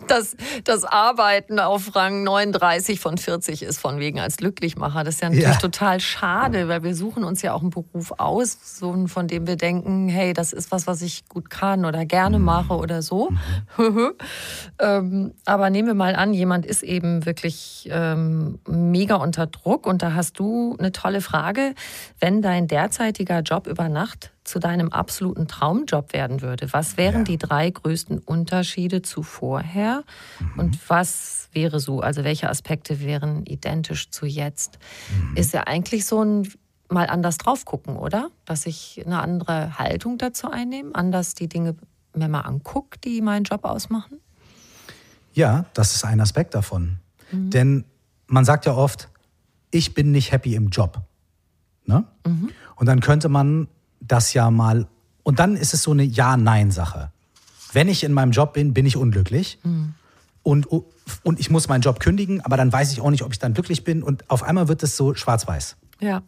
[0.06, 5.04] dass das Arbeiten auf Rang 39 von 40 ist, von wegen als Glücklichmacher.
[5.04, 5.58] Das ist ja natürlich ja.
[5.58, 9.56] total schade, weil wir suchen uns ja auch einen Beruf aus, so von dem wir
[9.56, 12.44] denken, hey, das ist was, was ich gut kann oder gerne mhm.
[12.44, 13.30] mache oder so.
[14.80, 20.02] Ähm, aber nehmen wir mal an, jemand ist eben wirklich ähm, mega unter Druck und
[20.02, 21.74] da hast du eine tolle Frage.
[22.20, 27.24] Wenn dein derzeitiger Job über Nacht zu deinem absoluten Traumjob werden würde, was wären Ja.
[27.24, 30.04] die drei größten Unterschiede zu vorher
[30.56, 34.78] und was wäre so, also welche Aspekte wären identisch zu jetzt?
[35.34, 36.48] Ist ja eigentlich so ein
[36.90, 38.30] mal anders drauf gucken, oder?
[38.44, 41.76] Dass ich eine andere Haltung dazu einnehme, anders die Dinge
[42.14, 44.20] mir mal angucke, die meinen Job ausmachen.
[45.34, 46.98] Ja, das ist ein Aspekt davon.
[47.30, 47.84] Denn
[48.26, 49.08] man sagt ja oft,
[49.70, 51.02] ich bin nicht happy im Job.
[51.88, 52.04] Ne?
[52.76, 53.66] Und dann könnte man
[54.00, 54.86] das ja mal,
[55.22, 57.10] und dann ist es so eine Ja-Nein-Sache.
[57.72, 59.58] Wenn ich in meinem Job bin, bin ich unglücklich.
[60.42, 63.38] Und, und ich muss meinen Job kündigen, aber dann weiß ich auch nicht, ob ich
[63.38, 64.02] dann glücklich bin.
[64.02, 65.76] Und auf einmal wird es so schwarz-weiß.
[66.00, 66.22] Ja.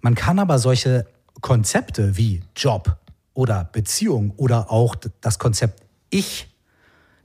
[0.00, 1.06] Man kann aber solche
[1.40, 2.96] Konzepte wie Job
[3.34, 6.48] oder Beziehung oder auch das Konzept Ich,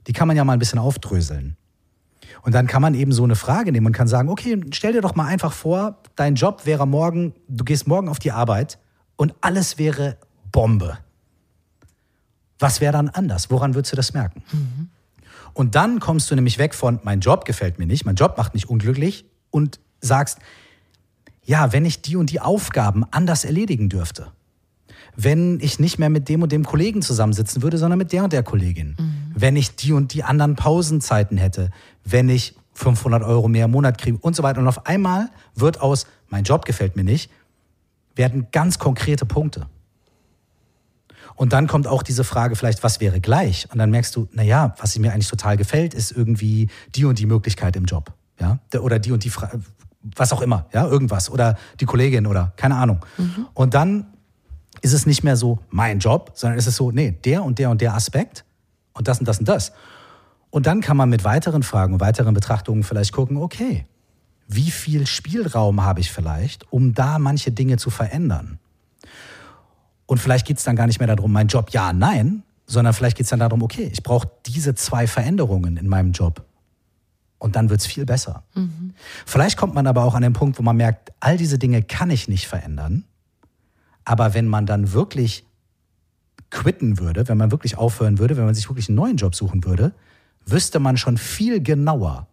[0.06, 1.56] die kann man ja mal ein bisschen aufdröseln.
[2.44, 5.00] Und dann kann man eben so eine Frage nehmen und kann sagen, okay, stell dir
[5.00, 8.78] doch mal einfach vor, dein Job wäre morgen, du gehst morgen auf die Arbeit
[9.16, 10.18] und alles wäre
[10.52, 10.98] Bombe.
[12.58, 13.50] Was wäre dann anders?
[13.50, 14.42] Woran würdest du das merken?
[15.54, 18.52] Und dann kommst du nämlich weg von, mein Job gefällt mir nicht, mein Job macht
[18.52, 20.38] mich unglücklich und sagst,
[21.44, 24.32] ja, wenn ich die und die Aufgaben anders erledigen dürfte,
[25.16, 28.32] wenn ich nicht mehr mit dem und dem Kollegen zusammensitzen würde, sondern mit der und
[28.32, 28.96] der Kollegin,
[29.34, 31.70] wenn ich die und die anderen Pausenzeiten hätte,
[32.04, 34.60] wenn ich 500 Euro mehr im Monat kriege und so weiter.
[34.60, 37.30] Und auf einmal wird aus, mein Job gefällt mir nicht,
[38.16, 39.66] werden ganz konkrete Punkte.
[41.36, 43.68] Und dann kommt auch diese Frage vielleicht, was wäre gleich?
[43.72, 47.26] Und dann merkst du, naja, was mir eigentlich total gefällt, ist irgendwie die und die
[47.26, 48.12] Möglichkeit im Job.
[48.40, 48.58] Ja?
[48.78, 49.50] Oder die und die, Fra
[50.16, 51.30] was auch immer, ja, irgendwas.
[51.30, 53.00] Oder die Kollegin oder keine Ahnung.
[53.54, 54.06] Und dann
[54.84, 57.70] ist es nicht mehr so mein Job, sondern es ist so, nee, der und der
[57.70, 58.44] und der Aspekt
[58.92, 59.72] und das und das und das.
[60.50, 63.86] Und dann kann man mit weiteren Fragen und weiteren Betrachtungen vielleicht gucken, okay,
[64.46, 68.58] wie viel Spielraum habe ich vielleicht, um da manche Dinge zu verändern?
[70.04, 73.16] Und vielleicht geht es dann gar nicht mehr darum, mein Job ja, nein, sondern vielleicht
[73.16, 76.44] geht es dann darum, okay, ich brauche diese zwei Veränderungen in meinem Job.
[77.38, 78.44] Und dann wird es viel besser.
[79.24, 82.10] Vielleicht kommt man aber auch an den Punkt, wo man merkt, all diese Dinge kann
[82.10, 83.04] ich nicht verändern.
[84.04, 85.44] Aber wenn man dann wirklich
[86.50, 89.64] quitten würde, wenn man wirklich aufhören würde, wenn man sich wirklich einen neuen Job suchen
[89.64, 89.92] würde,
[90.46, 92.28] wüsste man schon viel genauer,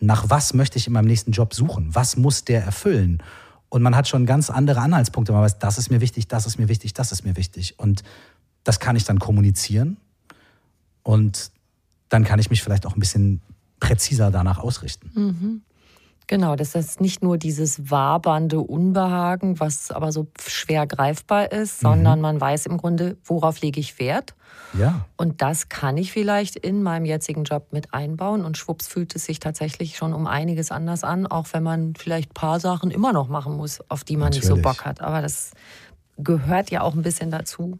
[0.00, 3.22] nach was möchte ich in meinem nächsten Job suchen, was muss der erfüllen.
[3.68, 5.32] Und man hat schon ganz andere Anhaltspunkte.
[5.32, 7.78] Man weiß, das ist mir wichtig, das ist mir wichtig, das ist mir wichtig.
[7.78, 8.02] Und
[8.64, 9.98] das kann ich dann kommunizieren.
[11.02, 11.50] Und
[12.08, 13.42] dann kann ich mich vielleicht auch ein bisschen
[13.80, 15.62] präziser danach ausrichten.
[16.28, 22.20] Genau, das ist nicht nur dieses wabernde Unbehagen, was aber so schwer greifbar ist, sondern
[22.20, 24.34] man weiß im Grunde, worauf lege ich Wert.
[24.78, 25.06] Ja.
[25.16, 28.44] Und das kann ich vielleicht in meinem jetzigen Job mit einbauen.
[28.44, 32.32] Und schwupps fühlt es sich tatsächlich schon um einiges anders an, auch wenn man vielleicht
[32.32, 34.62] ein paar Sachen immer noch machen muss, auf die man nicht so Natürlich.
[34.64, 35.00] Bock hat.
[35.00, 35.52] Aber das
[36.18, 37.78] gehört ja auch ein bisschen dazu.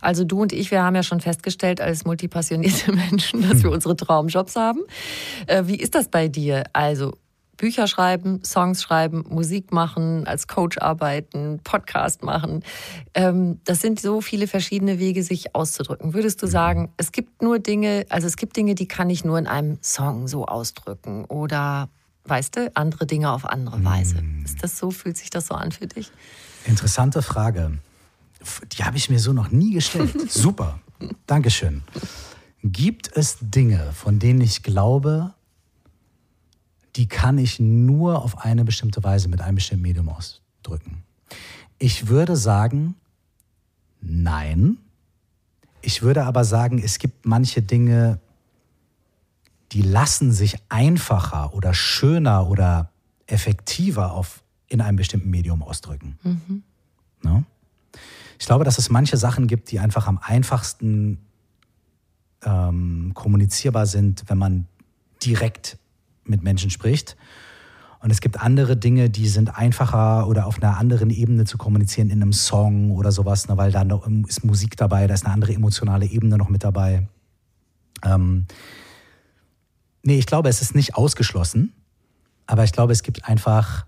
[0.00, 3.96] Also du und ich, wir haben ja schon festgestellt als multipassionierte Menschen, dass wir unsere
[3.96, 4.80] Traumjobs haben.
[5.46, 6.64] Äh, wie ist das bei dir?
[6.72, 7.14] Also
[7.56, 12.64] Bücher schreiben, Songs schreiben, Musik machen, als Coach arbeiten, Podcast machen.
[13.14, 16.14] Ähm, das sind so viele verschiedene Wege, sich auszudrücken.
[16.14, 19.38] Würdest du sagen, es gibt nur Dinge, also es gibt Dinge, die kann ich nur
[19.38, 21.88] in einem Song so ausdrücken oder
[22.24, 24.22] weißt du, andere Dinge auf andere Weise.
[24.44, 24.90] Ist das so?
[24.90, 26.10] Fühlt sich das so an für dich?
[26.64, 27.78] Interessante Frage.
[28.72, 30.14] Die habe ich mir so noch nie gestellt.
[30.30, 30.80] Super.
[31.26, 31.82] Dankeschön.
[32.62, 35.34] Gibt es Dinge, von denen ich glaube,
[36.96, 41.02] die kann ich nur auf eine bestimmte Weise mit einem bestimmten Medium ausdrücken?
[41.78, 42.94] Ich würde sagen,
[44.00, 44.78] nein.
[45.82, 48.20] Ich würde aber sagen, es gibt manche Dinge,
[49.72, 52.90] die lassen sich einfacher oder schöner oder
[53.26, 56.18] effektiver auf, in einem bestimmten Medium ausdrücken.
[57.22, 57.44] Ne?
[58.38, 61.18] Ich glaube, dass es manche Sachen gibt, die einfach am einfachsten
[62.44, 64.66] ähm, kommunizierbar sind, wenn man
[65.22, 65.78] direkt
[66.24, 67.16] mit Menschen spricht.
[68.00, 72.10] Und es gibt andere Dinge, die sind einfacher oder auf einer anderen Ebene zu kommunizieren
[72.10, 75.32] in einem Song oder sowas, ne, weil da noch ist Musik dabei, da ist eine
[75.32, 77.08] andere emotionale Ebene noch mit dabei.
[78.04, 78.44] Ähm,
[80.02, 81.72] nee, ich glaube, es ist nicht ausgeschlossen,
[82.46, 83.86] aber ich glaube, es gibt einfach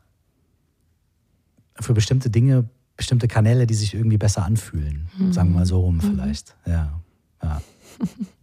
[1.78, 5.08] für bestimmte Dinge bestimmte Kanäle, die sich irgendwie besser anfühlen.
[5.30, 6.56] Sagen wir mal so rum vielleicht.
[6.66, 7.00] Ja.
[7.42, 7.62] ja.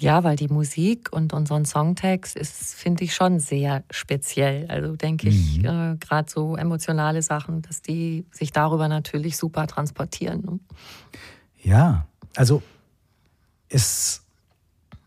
[0.00, 4.66] Ja, weil die Musik und unseren Songtext ist, finde ich, schon sehr speziell.
[4.68, 10.40] Also denke ich, äh, gerade so emotionale Sachen, dass die sich darüber natürlich super transportieren.
[10.40, 10.58] Ne?
[11.62, 12.62] Ja, also
[13.68, 14.22] es,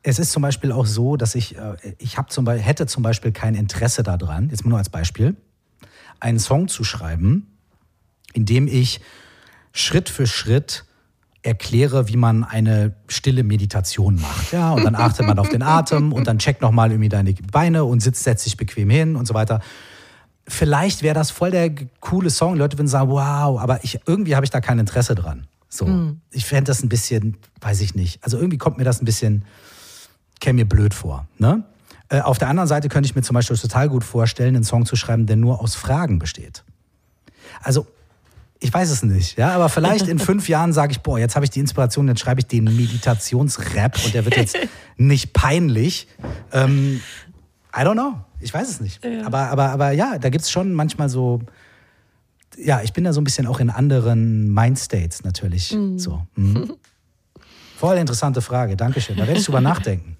[0.03, 3.01] es ist zum Beispiel auch so, dass ich, äh, ich hab zum Beispiel, hätte zum
[3.01, 5.36] Beispiel kein Interesse daran, jetzt mal nur als Beispiel,
[6.19, 7.53] einen Song zu schreiben,
[8.34, 9.01] indem ich
[9.74, 10.86] Schritt für Schritt
[11.43, 14.53] erkläre, wie man eine stille Meditation macht.
[14.53, 17.84] Ja, und dann achtet man auf den Atem und dann checkt nochmal irgendwie deine Beine
[17.84, 19.59] und sitzt, setzt sich bequem hin und so weiter.
[20.47, 22.53] Vielleicht wäre das voll der coole Song.
[22.53, 25.47] Die Leute würden sagen, wow, aber ich, irgendwie habe ich da kein Interesse dran.
[25.67, 26.21] So, mhm.
[26.32, 28.24] ich fände das ein bisschen, weiß ich nicht.
[28.24, 29.43] Also irgendwie kommt mir das ein bisschen,
[30.39, 31.28] käme mir blöd vor.
[31.39, 31.63] Ne?
[32.09, 34.86] Äh, auf der anderen Seite könnte ich mir zum Beispiel total gut vorstellen, einen Song
[34.86, 36.63] zu schreiben, der nur aus Fragen besteht.
[37.61, 37.88] Also
[38.64, 41.43] ich weiß es nicht, ja, aber vielleicht in fünf Jahren sage ich, boah, jetzt habe
[41.43, 44.57] ich die Inspiration, jetzt schreibe ich den Meditationsrap und der wird jetzt
[44.97, 46.07] nicht peinlich.
[46.53, 47.01] Ähm,
[47.76, 49.03] I don't know, ich weiß es nicht.
[49.03, 49.26] Ja.
[49.26, 51.41] Aber, aber, aber ja, da gibt es schon manchmal so,
[52.57, 55.74] ja, ich bin da so ein bisschen auch in anderen Mindstates natürlich.
[55.74, 55.99] Mhm.
[55.99, 56.26] So.
[56.36, 56.74] Mhm.
[57.78, 59.18] Voll interessante Frage, Dankeschön.
[59.18, 60.16] Da werde ich drüber nachdenken.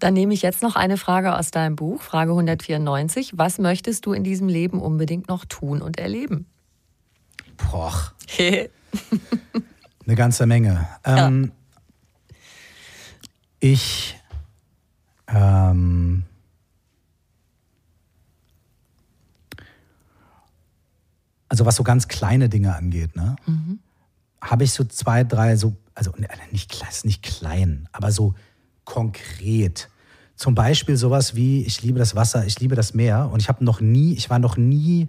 [0.00, 3.34] Dann nehme ich jetzt noch eine Frage aus deinem Buch, Frage 194.
[3.36, 6.46] Was möchtest du in diesem Leben unbedingt noch tun und erleben?
[7.56, 8.12] Boah.
[10.06, 10.88] Eine ganze Menge.
[11.04, 12.36] Ähm, ja.
[13.60, 14.16] Ich
[15.28, 16.24] ähm,
[21.52, 23.78] also was so ganz kleine Dinge angeht, ne, mhm.
[24.40, 28.34] habe ich so zwei, drei so, also ne, nicht, nicht klein, aber so
[28.84, 29.90] konkret.
[30.34, 33.62] Zum Beispiel sowas wie, ich liebe das Wasser, ich liebe das Meer und ich habe
[33.64, 35.08] noch nie, ich war noch nie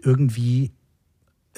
[0.00, 0.70] irgendwie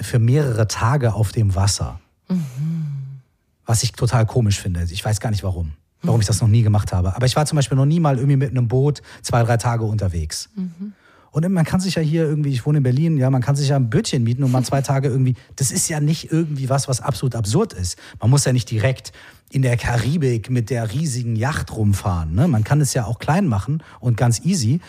[0.00, 2.00] für mehrere Tage auf dem Wasser.
[2.28, 3.20] Mhm.
[3.66, 4.82] Was ich total komisch finde.
[4.90, 5.72] Ich weiß gar nicht warum,
[6.02, 6.22] warum mhm.
[6.22, 7.16] ich das noch nie gemacht habe.
[7.16, 9.84] Aber ich war zum Beispiel noch nie mal irgendwie mit einem Boot zwei, drei Tage
[9.84, 10.50] unterwegs.
[10.54, 10.92] Mhm.
[11.34, 13.68] Und man kann sich ja hier irgendwie, ich wohne in Berlin, ja, man kann sich
[13.68, 16.86] ja ein Bötchen mieten und mal zwei Tage irgendwie, das ist ja nicht irgendwie was,
[16.86, 17.98] was absolut absurd ist.
[18.20, 19.12] Man muss ja nicht direkt
[19.50, 22.36] in der Karibik mit der riesigen Yacht rumfahren.
[22.36, 22.46] Ne?
[22.46, 24.80] Man kann es ja auch klein machen und ganz easy.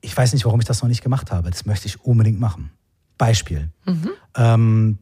[0.00, 1.50] Ich weiß nicht, warum ich das noch nicht gemacht habe.
[1.50, 2.70] Das möchte ich unbedingt machen.
[3.18, 3.70] Beispiel.
[3.84, 4.10] Mhm.
[4.34, 4.98] Ähm,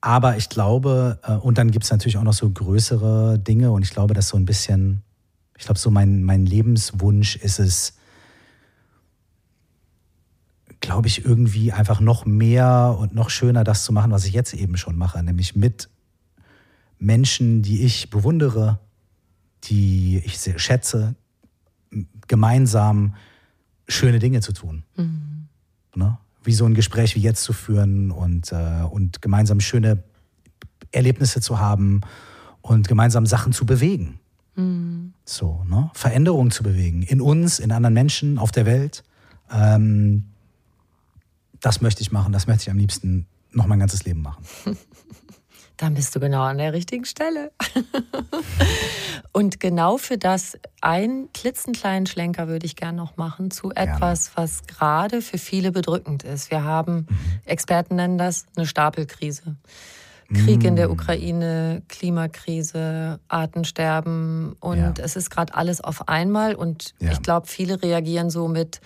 [0.00, 3.82] aber ich glaube, äh, und dann gibt es natürlich auch noch so größere Dinge und
[3.82, 5.02] ich glaube, dass so ein bisschen,
[5.58, 7.94] ich glaube, so mein, mein Lebenswunsch ist es,
[10.80, 14.54] glaube ich, irgendwie einfach noch mehr und noch schöner das zu machen, was ich jetzt
[14.54, 15.90] eben schon mache, nämlich mit
[16.98, 18.78] Menschen, die ich bewundere,
[19.64, 21.14] die ich sehr schätze,
[22.26, 23.14] gemeinsam
[23.88, 24.84] schöne Dinge zu tun.
[24.96, 25.39] Mhm.
[25.94, 26.18] Ne?
[26.42, 30.02] Wie so ein Gespräch wie jetzt zu führen und, äh, und gemeinsam schöne
[30.92, 32.00] Erlebnisse zu haben
[32.62, 34.18] und gemeinsam Sachen zu bewegen.
[34.56, 35.12] Mhm.
[35.24, 35.90] So, ne?
[35.94, 37.02] Veränderungen zu bewegen.
[37.02, 39.04] In uns, in anderen Menschen, auf der Welt.
[39.50, 40.24] Ähm,
[41.60, 44.44] das möchte ich machen, das möchte ich am liebsten noch mein ganzes Leben machen.
[45.80, 47.52] Dann bist du genau an der richtigen Stelle.
[49.32, 54.46] Und genau für das einen klitzenkleinen Schlenker würde ich gerne noch machen zu etwas, gerne.
[54.46, 56.50] was gerade für viele bedrückend ist.
[56.50, 57.16] Wir haben, mhm.
[57.46, 59.56] Experten nennen das eine Stapelkrise.
[60.32, 60.92] Krieg in der mm.
[60.92, 65.04] Ukraine, Klimakrise, Artensterben und ja.
[65.04, 67.10] es ist gerade alles auf einmal und ja.
[67.10, 68.80] ich glaube, viele reagieren so mit,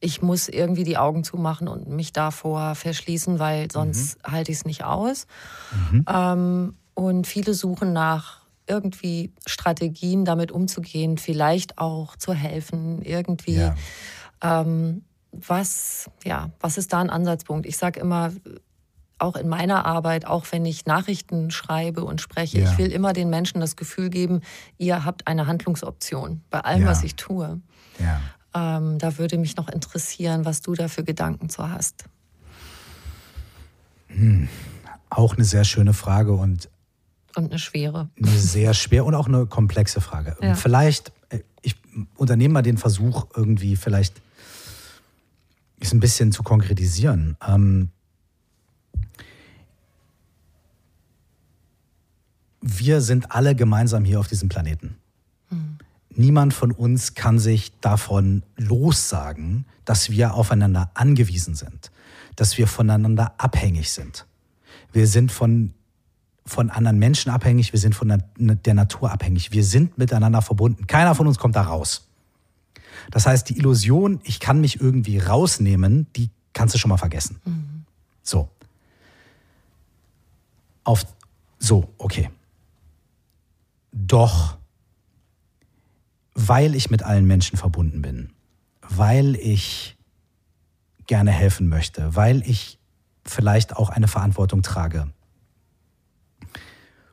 [0.00, 4.32] ich muss irgendwie die Augen zumachen und mich davor verschließen, weil sonst mhm.
[4.32, 5.26] halte ich es nicht aus.
[5.90, 6.04] Mhm.
[6.08, 13.56] Ähm, und viele suchen nach irgendwie Strategien, damit umzugehen, vielleicht auch zu helfen, irgendwie.
[13.56, 13.74] Ja.
[14.42, 17.66] Ähm, was, ja, was ist da ein Ansatzpunkt?
[17.66, 18.32] Ich sage immer,
[19.18, 22.70] auch in meiner Arbeit, auch wenn ich Nachrichten schreibe und spreche, ja.
[22.70, 24.42] ich will immer den Menschen das Gefühl geben,
[24.78, 26.88] ihr habt eine Handlungsoption bei allem, ja.
[26.88, 27.60] was ich tue.
[27.98, 28.20] Ja.
[28.54, 32.04] Ähm, da würde mich noch interessieren, was du da für Gedanken zu hast.
[34.08, 34.48] Hm.
[35.10, 36.68] Auch eine sehr schöne Frage und
[37.36, 38.08] und eine schwere.
[38.20, 40.36] Eine sehr schwer und auch eine komplexe Frage.
[40.42, 40.54] Ja.
[40.54, 41.76] Vielleicht, äh, ich
[42.16, 44.20] unternehme mal den Versuch, irgendwie vielleicht
[45.78, 47.36] es ein bisschen zu konkretisieren.
[47.46, 47.90] Ähm,
[52.60, 54.96] wir sind alle gemeinsam hier auf diesem Planeten.
[56.18, 61.92] Niemand von uns kann sich davon lossagen, dass wir aufeinander angewiesen sind,
[62.34, 64.26] dass wir voneinander abhängig sind.
[64.92, 65.74] Wir sind von
[66.44, 68.08] von anderen Menschen abhängig, wir sind von
[68.38, 69.52] der Natur abhängig.
[69.52, 70.86] Wir sind miteinander verbunden.
[70.86, 72.08] Keiner von uns kommt da raus.
[73.10, 77.40] Das heißt, die Illusion, ich kann mich irgendwie rausnehmen, die kannst du schon mal vergessen.
[77.44, 77.84] Mhm.
[78.22, 78.48] So.
[80.84, 81.06] Auf,
[81.58, 82.30] so, okay.
[83.92, 84.57] Doch,
[86.38, 88.30] weil ich mit allen Menschen verbunden bin,
[88.80, 89.96] weil ich
[91.06, 92.78] gerne helfen möchte, weil ich
[93.24, 95.08] vielleicht auch eine Verantwortung trage,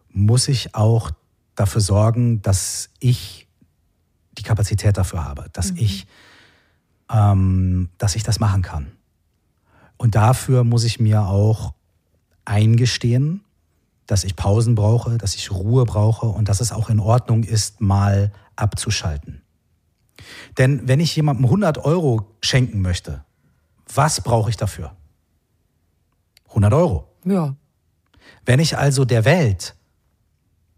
[0.09, 1.11] muss ich auch
[1.55, 3.47] dafür sorgen, dass ich
[4.37, 5.77] die Kapazität dafür habe, dass mhm.
[5.79, 6.07] ich
[7.11, 8.91] ähm, dass ich das machen kann.
[9.97, 11.73] Und dafür muss ich mir auch
[12.43, 13.43] eingestehen,
[14.07, 17.81] dass ich Pausen brauche, dass ich Ruhe brauche und dass es auch in Ordnung ist,
[17.81, 19.41] mal abzuschalten.
[20.57, 23.23] Denn wenn ich jemandem 100 Euro schenken möchte,
[23.93, 24.95] was brauche ich dafür?
[26.49, 27.07] 100 Euro.
[27.25, 27.55] Ja.
[28.45, 29.75] Wenn ich also der Welt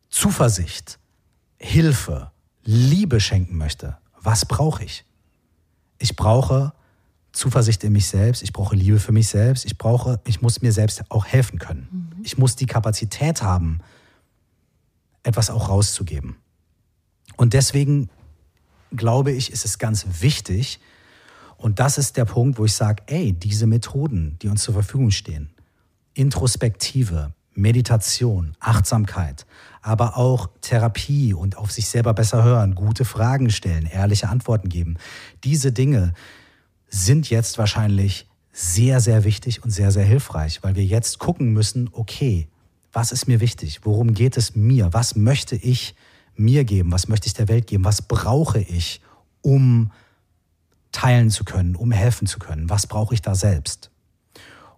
[0.10, 1.00] Zuversicht,
[1.58, 2.32] Hilfe,
[2.64, 5.06] Liebe schenken möchte, was brauche ich?
[6.00, 6.74] Ich brauche
[7.32, 10.72] Zuversicht in mich selbst, ich brauche Liebe für mich selbst, ich brauche, ich muss mir
[10.72, 11.88] selbst auch helfen können.
[12.18, 12.24] Mhm.
[12.24, 13.80] Ich muss die Kapazität haben,
[15.24, 16.38] etwas auch rauszugeben.
[17.36, 18.10] Und deswegen
[18.96, 20.80] glaube ich, ist es ganz wichtig,
[21.58, 25.10] und das ist der Punkt, wo ich sage, ey, diese Methoden, die uns zur Verfügung
[25.10, 25.50] stehen,
[26.14, 29.48] Introspektive, Meditation, Achtsamkeit,
[29.82, 34.98] aber auch Therapie und auf sich selber besser hören, gute Fragen stellen, ehrliche Antworten geben.
[35.44, 36.14] Diese Dinge
[36.88, 41.90] sind jetzt wahrscheinlich sehr, sehr wichtig und sehr, sehr hilfreich, weil wir jetzt gucken müssen,
[41.92, 42.48] okay,
[42.94, 43.82] was ist mir wichtig?
[43.84, 44.94] Worum geht es mir?
[44.94, 45.96] Was möchte ich
[46.40, 46.92] mir geben?
[46.92, 47.86] Was möchte ich der Welt geben?
[47.86, 49.02] Was brauche ich,
[49.42, 49.92] um
[50.92, 52.70] teilen zu können, um helfen zu können?
[52.70, 53.92] Was brauche ich da selbst?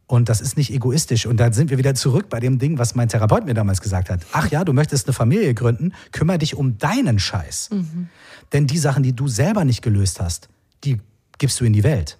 [0.06, 1.28] Und das ist nicht egoistisch.
[1.28, 4.10] Und dann sind wir wieder zurück bei dem Ding, was mein Therapeut mir damals gesagt
[4.10, 4.26] hat.
[4.32, 7.70] Ach ja, du möchtest eine Familie gründen, kümmere dich um deinen Scheiß.
[7.72, 8.10] Mhm.
[8.52, 10.50] Denn die Sachen, die du selber nicht gelöst hast,
[10.84, 11.00] die
[11.38, 12.18] gibst du in die Welt.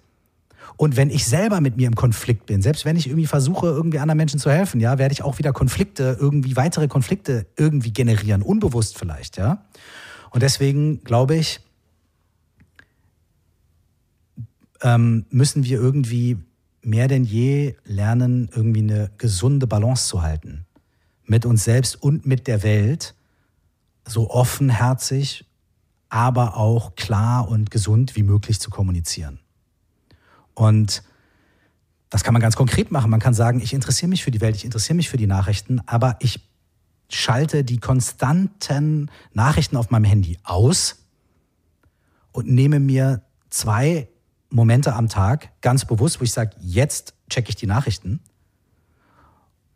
[0.80, 3.98] Und wenn ich selber mit mir im Konflikt bin, selbst wenn ich irgendwie versuche, irgendwie
[3.98, 8.40] anderen Menschen zu helfen, ja, werde ich auch wieder Konflikte, irgendwie weitere Konflikte irgendwie generieren,
[8.40, 9.66] unbewusst vielleicht, ja.
[10.30, 11.60] Und deswegen glaube ich,
[14.80, 16.38] ähm, müssen wir irgendwie
[16.80, 20.64] mehr denn je lernen, irgendwie eine gesunde Balance zu halten.
[21.26, 23.14] Mit uns selbst und mit der Welt.
[24.08, 25.44] So offenherzig,
[26.08, 29.40] aber auch klar und gesund wie möglich zu kommunizieren.
[30.54, 31.02] Und
[32.10, 33.10] das kann man ganz konkret machen.
[33.10, 35.80] Man kann sagen, ich interessiere mich für die Welt, ich interessiere mich für die Nachrichten,
[35.86, 36.40] aber ich
[37.08, 41.04] schalte die konstanten Nachrichten auf meinem Handy aus
[42.32, 44.08] und nehme mir zwei
[44.50, 48.20] Momente am Tag, ganz bewusst, wo ich sage, jetzt checke ich die Nachrichten.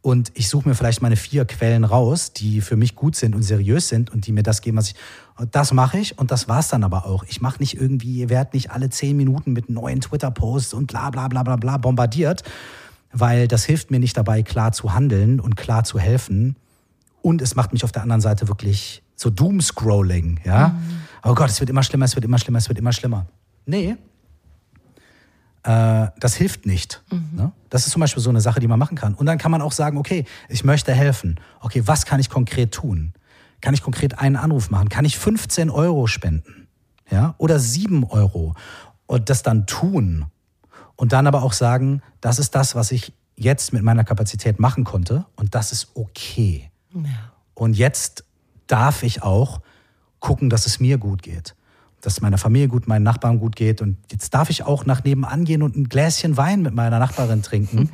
[0.00, 3.42] Und ich suche mir vielleicht meine vier Quellen raus, die für mich gut sind und
[3.42, 4.96] seriös sind und die mir das geben, was ich.
[5.36, 7.24] Und das mache ich und das war's dann aber auch.
[7.24, 11.10] Ich mache nicht irgendwie, ihr werdet nicht alle zehn Minuten mit neuen Twitter-Posts und bla
[11.10, 12.42] bla bla bla bla bombardiert,
[13.12, 16.56] weil das hilft mir nicht dabei, klar zu handeln und klar zu helfen.
[17.20, 20.68] Und es macht mich auf der anderen Seite wirklich so Doom-Scrolling, ja.
[20.68, 20.74] Mhm.
[21.24, 23.26] Oh Gott, es wird immer schlimmer, es wird immer schlimmer, es wird immer schlimmer.
[23.66, 23.96] Nee,
[25.64, 27.02] äh, das hilft nicht.
[27.10, 27.30] Mhm.
[27.32, 27.52] Ne?
[27.70, 29.14] Das ist zum Beispiel so eine Sache, die man machen kann.
[29.14, 31.40] Und dann kann man auch sagen, okay, ich möchte helfen.
[31.60, 33.14] Okay, was kann ich konkret tun?
[33.64, 34.90] Kann ich konkret einen Anruf machen?
[34.90, 36.68] Kann ich 15 Euro spenden?
[37.10, 37.34] Ja?
[37.38, 38.54] Oder 7 Euro?
[39.06, 40.26] Und das dann tun.
[40.96, 44.84] Und dann aber auch sagen, das ist das, was ich jetzt mit meiner Kapazität machen
[44.84, 45.24] konnte.
[45.34, 46.70] Und das ist okay.
[46.92, 47.32] Ja.
[47.54, 48.24] Und jetzt
[48.66, 49.62] darf ich auch
[50.20, 51.54] gucken, dass es mir gut geht
[52.02, 53.80] dass es meiner Familie gut, meinen Nachbarn gut geht.
[53.80, 57.40] Und jetzt darf ich auch nach nebenan gehen und ein Gläschen Wein mit meiner Nachbarin
[57.40, 57.88] trinken,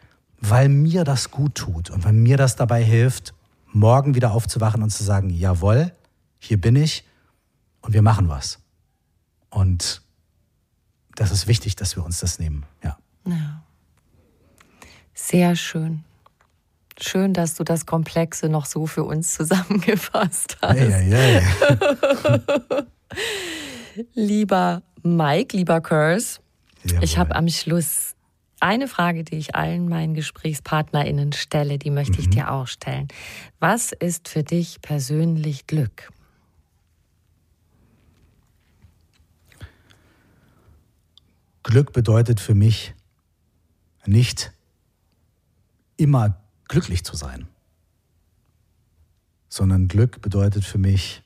[0.40, 3.34] weil mir das gut tut und weil mir das dabei hilft,
[3.72, 5.92] morgen wieder aufzuwachen und zu sagen, jawohl,
[6.38, 7.04] hier bin ich
[7.80, 8.58] und wir machen was.
[9.50, 10.02] Und
[11.16, 12.64] das ist wichtig, dass wir uns das nehmen.
[12.82, 12.98] Ja.
[13.26, 13.62] ja.
[15.14, 16.04] Sehr schön.
[16.98, 20.78] Schön, dass du das Komplexe noch so für uns zusammengefasst hast.
[20.78, 22.84] Hey, hey, hey.
[24.14, 26.40] Lieber Mike, lieber Kurs,
[27.00, 28.14] ich habe am Schluss
[28.60, 32.30] eine Frage, die ich allen meinen GesprächspartnerInnen stelle, die möchte ich mhm.
[32.32, 33.08] dir auch stellen.
[33.58, 36.10] Was ist für dich persönlich Glück?
[41.62, 42.94] Glück bedeutet für mich
[44.06, 44.52] nicht
[45.96, 47.46] immer glücklich zu sein,
[49.48, 51.22] sondern Glück bedeutet für mich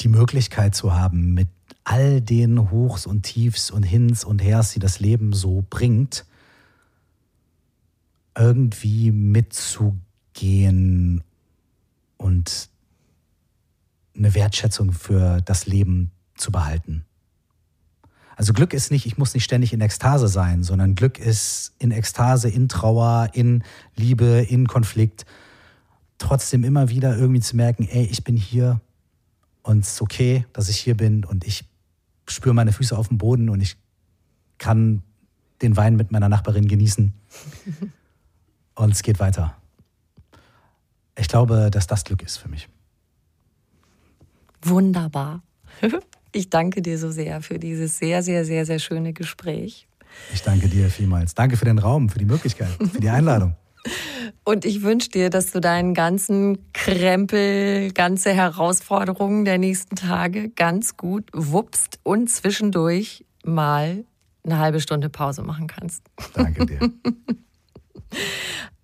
[0.00, 1.48] die Möglichkeit zu haben, mit
[1.86, 6.26] all den Hochs und Tiefs und Hins und Hers, die das Leben so bringt,
[8.36, 11.22] irgendwie mitzugehen
[12.16, 12.68] und
[14.16, 17.04] eine Wertschätzung für das Leben zu behalten.
[18.34, 21.92] Also Glück ist nicht, ich muss nicht ständig in Ekstase sein, sondern Glück ist in
[21.92, 23.62] Ekstase, in Trauer, in
[23.94, 25.24] Liebe, in Konflikt,
[26.18, 28.80] trotzdem immer wieder irgendwie zu merken, ey, ich bin hier,
[29.62, 31.64] und es ist okay, dass ich hier bin und ich
[32.28, 33.76] spüre meine Füße auf dem Boden und ich
[34.58, 35.02] kann
[35.62, 37.12] den Wein mit meiner Nachbarin genießen.
[38.74, 39.56] und es geht weiter.
[41.18, 42.68] Ich glaube, dass das Glück ist für mich.
[44.62, 45.42] Wunderbar.
[46.32, 49.88] Ich danke dir so sehr für dieses sehr, sehr, sehr, sehr schöne Gespräch.
[50.34, 51.34] Ich danke dir vielmals.
[51.34, 53.56] Danke für den Raum, für die Möglichkeit, für die Einladung.
[54.44, 60.96] Und ich wünsche dir, dass du deinen ganzen Krempel, ganze Herausforderungen der nächsten Tage ganz
[60.96, 64.04] gut wuppst und zwischendurch mal
[64.44, 66.02] eine halbe Stunde Pause machen kannst.
[66.34, 66.78] Danke dir.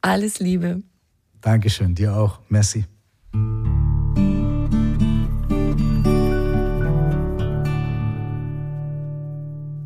[0.00, 0.82] Alles Liebe.
[1.40, 2.40] Dankeschön, dir auch.
[2.48, 2.84] Merci.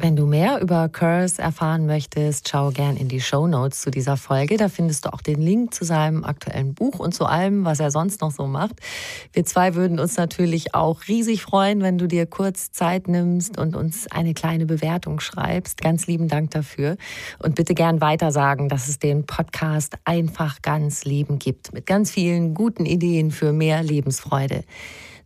[0.06, 4.16] Wenn du mehr über Curse erfahren möchtest, schau gern in die Show Notes zu dieser
[4.16, 4.56] Folge.
[4.56, 7.90] Da findest du auch den Link zu seinem aktuellen Buch und zu allem, was er
[7.90, 8.76] sonst noch so macht.
[9.32, 13.74] Wir zwei würden uns natürlich auch riesig freuen, wenn du dir kurz Zeit nimmst und
[13.74, 15.82] uns eine kleine Bewertung schreibst.
[15.82, 16.98] Ganz lieben Dank dafür.
[17.40, 21.72] Und bitte gern weitersagen, dass es den Podcast einfach ganz Leben gibt.
[21.72, 24.62] Mit ganz vielen guten Ideen für mehr Lebensfreude.